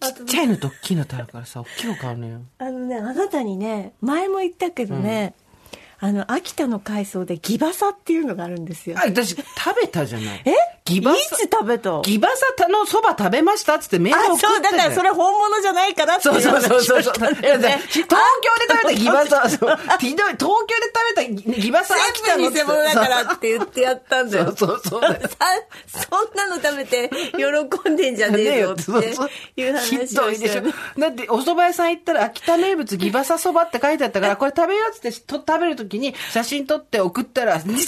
[0.00, 2.40] ちっちゃいのと大きいのとあるからさ、大きいの買うのよ。
[2.58, 5.34] あのねあなたにね前も言ったけどね、
[6.06, 9.42] あの秋田の海藻でギバサっていうのがあるんですよあ、私、食
[9.82, 10.42] べたじゃない。
[10.44, 10.52] え？
[10.84, 12.00] ギバサいつ食べた？
[12.02, 17.14] ギバサのそば食べましたっつってメール送そうだからそれ本物じゃないからってそうそうそうそうそう。
[17.14, 17.68] 東京で
[18.70, 19.76] 食べたギバサ、そう。
[19.76, 20.38] 東京で食
[21.16, 24.54] べたギバサ秋田の偽物だからって言ってやったんだよ。
[24.56, 25.00] そうそうそう
[25.86, 28.82] そんなの食べて喜んでんじゃねえよって
[29.60, 30.72] いう話をしょしたよね。。
[30.98, 37.84] だって、お蕎麦屋さん行ったら、秋田名物ギバサそばって書いてあったから、これ食べようっつってと食べるときに写真撮って送ったら、偽物だ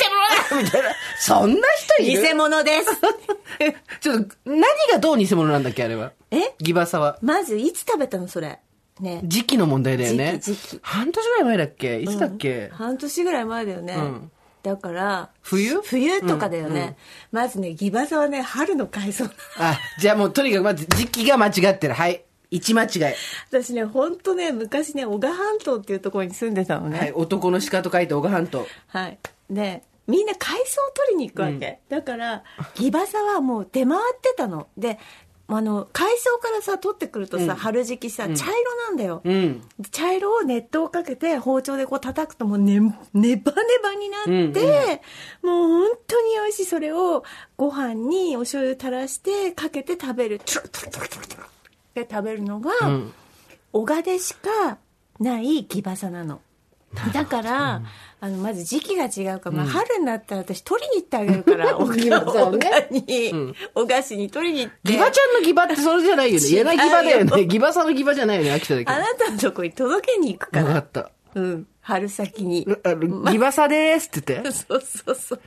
[0.63, 0.89] みたいな。
[1.21, 1.61] そんな
[1.97, 2.23] 人いる？
[2.23, 2.87] 偽物です。
[4.01, 4.61] ちょっと、何
[4.93, 6.13] がどう偽物なんだっけ、あれは？
[6.31, 6.55] え？
[6.61, 7.19] ギバサは。
[7.23, 8.59] まず、いつ食べたのそれ？
[9.01, 9.21] ね。
[9.25, 10.39] 時期の問題だよね。
[10.43, 12.01] 時期時期半年ぐらい前だっけ？
[12.01, 13.95] いつだっけ、半年ぐらい前だよね。
[13.95, 14.31] ん
[14.63, 15.81] だから、冬？
[15.83, 16.97] 冬とかだよね。
[17.31, 21.95] まずね、ギバサはね、春の海藻あ、じゃあもうとにかくまず時期が間違ってる。
[21.95, 22.23] はい。
[22.51, 23.15] 一間違い。
[23.51, 26.99] 私ね、ほんとね、昔ね、小賀半島っていうところに住んでたのね。
[26.99, 27.13] はい。
[27.13, 28.67] 男の鹿と書いて小賀半島。
[28.89, 29.19] はい。
[29.51, 31.81] で、みんな海藻を取りに行くわけ。
[31.89, 32.43] だから、
[32.75, 34.69] ギバサはもう出回ってたの。
[34.77, 34.99] で、
[35.51, 38.45] あの海藻からさ取ってくるとさ、春時期さ茶色
[38.87, 39.63] なんだよ、うん。
[39.91, 42.81] 茶色を熱湯をかけて包丁でこう叩くともうね
[43.15, 45.01] ネバネバになって、
[45.43, 47.25] もう本当に美味しいそれを
[47.57, 51.45] ご飯にお醤油垂らしてかけて食べるトゥルトゥルトゥルトゥル
[51.99, 53.13] トゥルって食べるのが、ん。
[53.73, 54.79] 小賀でしか
[55.21, 56.41] ないギバサなの。
[57.13, 57.83] だから、
[58.21, 62.89] あのまず時期が違うから、まあ、春になったら私取りに行ってあげるから、 おギバサをね。
[62.91, 64.93] おに、お菓子に取りに行って。
[64.93, 66.47] ギバちゃんのギバってそれじゃないよね。
[66.49, 67.47] 柳ギバだよね。
[67.47, 68.93] ギバさんのギバじゃないよね、秋田だけど。
[68.93, 70.65] あなたのとこに届けに行くから。
[70.65, 71.11] わかった。
[71.35, 74.53] うん春先にあのギバサでーすって言って。
[74.53, 75.41] そうそうそう。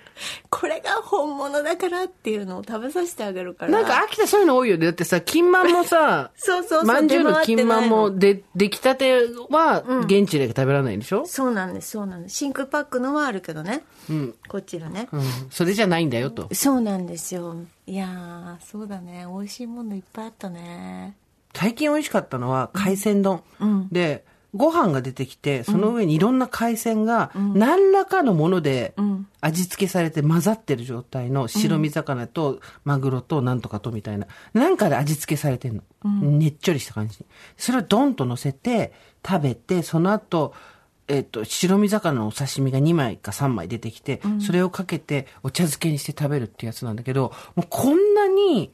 [0.49, 3.71] これが本物だからっていうのを食べさせてあげるから。
[3.71, 4.87] なんか秋田そういうの多いよね。
[4.87, 6.85] だってさ、金満もさ、 そうそうそう。
[6.85, 9.13] まんじゅうの金満も出回ってないので、出来たて
[9.51, 11.27] は現地で食べられないんでしょ？
[11.27, 12.37] そうなんです、そうなんです。
[12.37, 13.83] 真空パックのはあるけどね。
[14.09, 14.35] うん。
[14.47, 15.09] こっちのね。
[15.11, 15.21] うん。
[15.51, 16.49] それじゃないんだよと。
[16.53, 17.55] そうなんですよ。
[17.85, 19.27] いやー、そうだね。
[19.27, 21.15] 美味しいものいっぱいあったね。
[21.53, 23.43] 最近美味しかったのは海鮮丼。
[23.59, 24.23] うんで、
[24.53, 34.27] ご飯が出てきて、その上にいろんな海鮮が何らかのものでん味付けされて混ざってる状態の白身魚とマグロとなんとかとみたいな。
[34.53, 36.11] なんかで味付けされてんの。
[36.21, 37.25] ねっちょりした感じ。
[37.57, 38.93] それをドンと乗せて
[39.25, 40.53] 食べて、その後、
[41.07, 48.71] えっ、と、白身魚のお刺身が2枚か3枚出てきて、それをかけてお茶漬けにして食べるってやつなんだけど、もうこんなに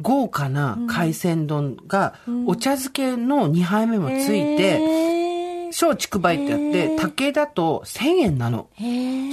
[0.00, 2.14] 豪華な海鮮丼が、
[2.46, 8.68] お茶漬けの2杯目もついて、小竹梅ってやって、竹だと1000円なの。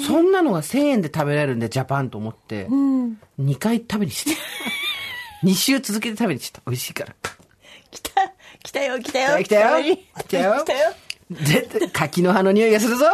[0.06, 3.20] そんなのが1000円で食べられるんで、ジャパンと思って、うん。
[3.40, 4.40] 2回食べにして。
[5.44, 6.60] 2週続けて食べにして。
[6.66, 7.16] 美味しいから。
[7.92, 9.44] 来た、来たよ、来たよ。
[9.44, 10.56] 来たよ来たよ。
[10.60, 10.94] 来たよ。
[11.32, 13.06] 絶対、柿の葉の匂いがするぞ。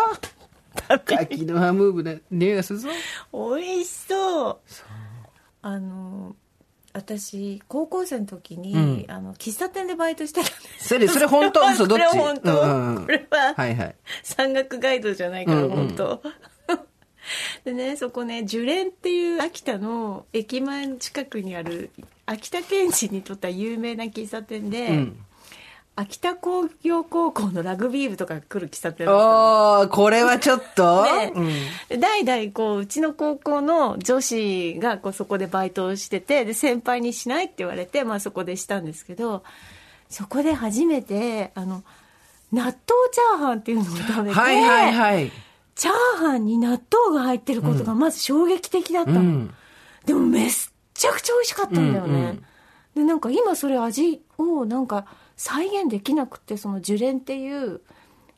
[1.06, 2.90] 柿の葉ムーブな匂いがするぞ。
[3.32, 4.58] 美味しそう。
[5.66, 6.03] あの
[7.04, 9.06] 私高校生の時に、うん。
[9.10, 10.88] あの喫茶店でバイトしてたんです。
[10.88, 11.60] それ、それ本当？
[11.72, 12.06] 嘘どっち？
[12.08, 13.06] これ本当、うんうんうん。
[13.06, 13.96] これは、はいはい。
[14.24, 16.22] 山岳ガイドじゃないから、うんうん本当。
[17.64, 21.90] でねそこね樹蓮っていう秋田の駅前の近くにある
[22.26, 25.26] 秋田県人にとっては有名な喫茶店で、うん。
[25.96, 29.80] 秋田工業高校のラグビー部とかが来る喫茶店だったの。
[29.82, 31.48] おー、これはちょっと、 ねうん。
[31.90, 39.44] で代々こううちの高校の女子がこうそこでバイトをしててで先輩にしないって言われて、まあ、そこでしたんですけど
[40.10, 41.84] そこで初めてあの
[42.52, 45.32] 納豆チャーハンっていうのを食べて、はいはいはい。
[45.76, 49.54] チャーハンに納豆が入ってることがまず衝撃的だったの、うん。
[50.06, 50.50] でもめっ
[50.94, 52.46] ちゃくちゃ美味しかったんだよね、うんうん。
[52.96, 55.06] でなんか今それ味をなんか
[55.44, 57.82] 再現できなくてその樹蓮っていう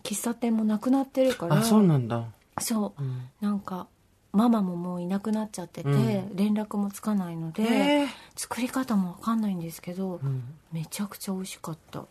[0.02, 2.26] 喫茶店もなくなってるからあ、そうなんだ。
[2.60, 3.30] そう、ん。
[3.42, 3.86] なんか
[4.32, 10.44] ママももういなくなっちゃってて、うん連絡もつかないので、作り方もわかんないんですけど、ん。
[10.72, 12.06] めちゃくちゃ美味しかった。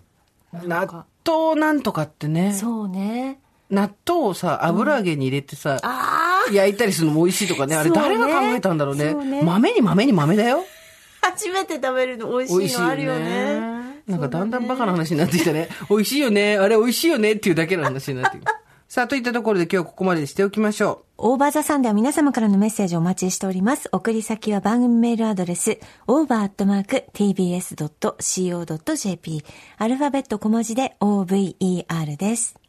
[0.53, 1.07] 納か。
[1.27, 2.53] 豆なんとかってね。
[2.53, 3.41] そうね。
[3.71, 7.75] 納豆をさ、油揚げに入れてさ、ああ焼いたりするのも美味しいとかね。
[7.75, 9.13] あれ誰が考えたんだろうね。
[9.13, 9.43] ね。
[9.43, 10.65] 豆に豆に豆だよ。
[11.21, 13.74] 初めて食べるの美味しいのあるよね
[14.07, 15.69] なんかだんだんバカな話になってきたね。
[15.89, 16.59] 美味しいよね。
[16.59, 18.61] あれ美味しいよねっていうだけの話になってきた。
[18.87, 23.89] さあ、といったところで今日はここまでにしておきましょオーバーザさんでは皆様からのメッセージをお待ちしております。
[23.93, 27.05] 送り先は番組メールアドレス、over.tbs.co.jp。
[29.79, 32.57] アルファベット小文字で over です。
[32.57, 32.61] う。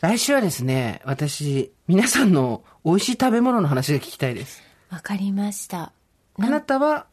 [0.00, 4.62] 来週はですね、私、皆さんの美味しい食べ物の話が聞きたいです。
[4.90, 5.92] わかりました。
[6.38, 7.06] あなたは、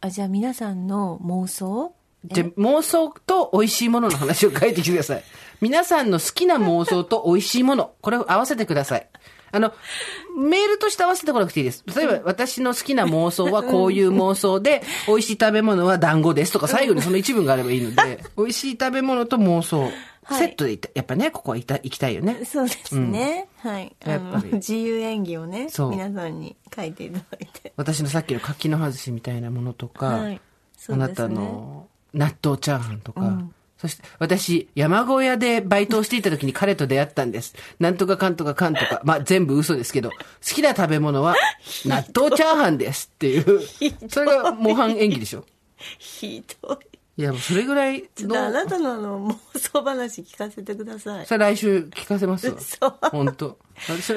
[0.00, 1.99] あ、じゃあ皆さんの妄想？
[2.24, 5.24] じゃ妄想と美味しいものの話を書いてきてください。
[5.60, 9.08] 皆さんの好きな妄想と美味しいもの、これを合わせてください。
[9.52, 9.72] あの、
[10.38, 11.82] メールとして合わせてこなくていいです。
[11.94, 19.92] 例えば、私の好きな妄想はこういう妄想で、美味しい食べ物は団子ですとか、最後にその一文があればいいので、 美味しい食べ物と妄想、はい
[20.32, 22.44] セットでやっぱね、ここは行った行きたいよね。
[22.44, 23.48] そうですね。
[23.56, 23.96] はい。
[24.04, 27.72] あのやっぱり自由演技をね、皆さんに書いていただいて。
[27.76, 30.40] 私のさっきの柿の外しみたいなものとか、はいね
[30.88, 37.54] あなたの納豆チャーハンとか、うんそして私、山小屋でバイトをしていた時に彼と出会ったんです。
[37.78, 41.34] なんとかかんとかかんとか、まあ全部嘘ですけど、好きな食べ物は
[41.86, 43.62] 納豆チャーハンですっていう、
[44.10, 45.46] それが模範演技でしょ。
[45.98, 46.89] ひどい。
[47.20, 51.26] いや、それぐらいちょっとあなの、たのあの妄想話聞かせてください。
[51.26, 52.54] それ来週聞かせますわ。
[52.56, 54.14] 嘘本当あ、超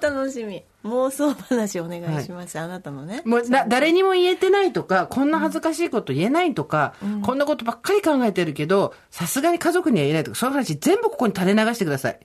[0.00, 0.64] 楽しみ。
[0.82, 2.58] 妄想話お願いします。
[2.58, 3.22] あなたのね。
[3.24, 12.18] もうな、誰にも言えてないとか、こんな恥ずかしいこと言えないとか、こんなことばっかり考えてるけど、さすがに家族には言えないとか、そういう話全部ここに垂れ流してください。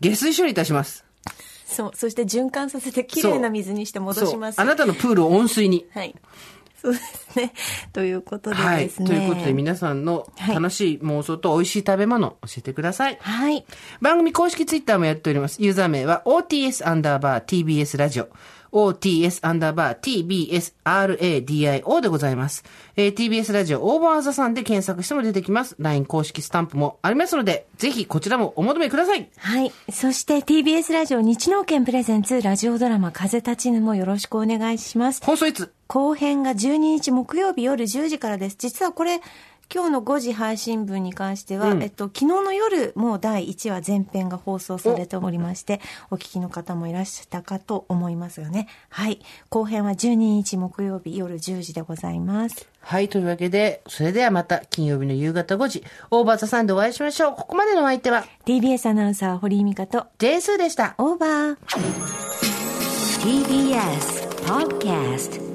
[0.00, 1.04] 下水処理いたします。
[1.64, 1.90] そう。
[1.94, 4.56] そして循環させてきれいな水にして戻します。
[4.56, 5.86] そうあなたのプールを温水に。
[5.92, 6.14] はい。
[6.80, 7.52] そうですね。
[7.92, 8.84] ということではい。
[8.84, 9.06] ですね。
[9.08, 13.18] ということで皆さんの楽しい妄想と美味しい食べ物教えてください。
[13.20, 13.66] はい。
[14.00, 15.62] 番組公式ツイッターもやっております。
[15.62, 18.28] ユーザー名は OTS アンダーバー TBS ラジオ。
[18.72, 22.64] OTS アンダーバー TBS RADIO でございます。
[22.96, 25.76] えー TBS ラジオオーバーザさんで検索しても出てきます。
[25.78, 29.28] LINE 公式スタンプもありますので、ぜひこちらもお求めください。
[29.36, 29.72] はい。
[29.92, 35.24] そして TBS ラジオ日農研プレゼンツラジオドラマ風立ちぬもよろしくお願いします。
[35.24, 35.72] 放送いつ？
[35.86, 38.56] 後編が12日木曜日夜10時からです。
[38.56, 39.20] 実はこれ、
[39.72, 48.66] 今日の5時配信分に関しては、えっと、昨日の夜、もう第1話前編が放送されておりまして、お聞きの方もいらっしゃったかと思いますよね。
[48.88, 49.20] はい。
[49.48, 52.68] 後編は12日木曜日夜10時でございます。
[52.80, 57.34] はい、というわけで、それではまた金曜日の夕方5時、オーバーザさんでお会いしましょう。
[57.36, 60.96] ここまでのお相手は、TBS アナウンサー堀井美香と、ジェースーでした。
[60.98, 61.56] オーバー。
[63.20, 65.49] TBS Podcast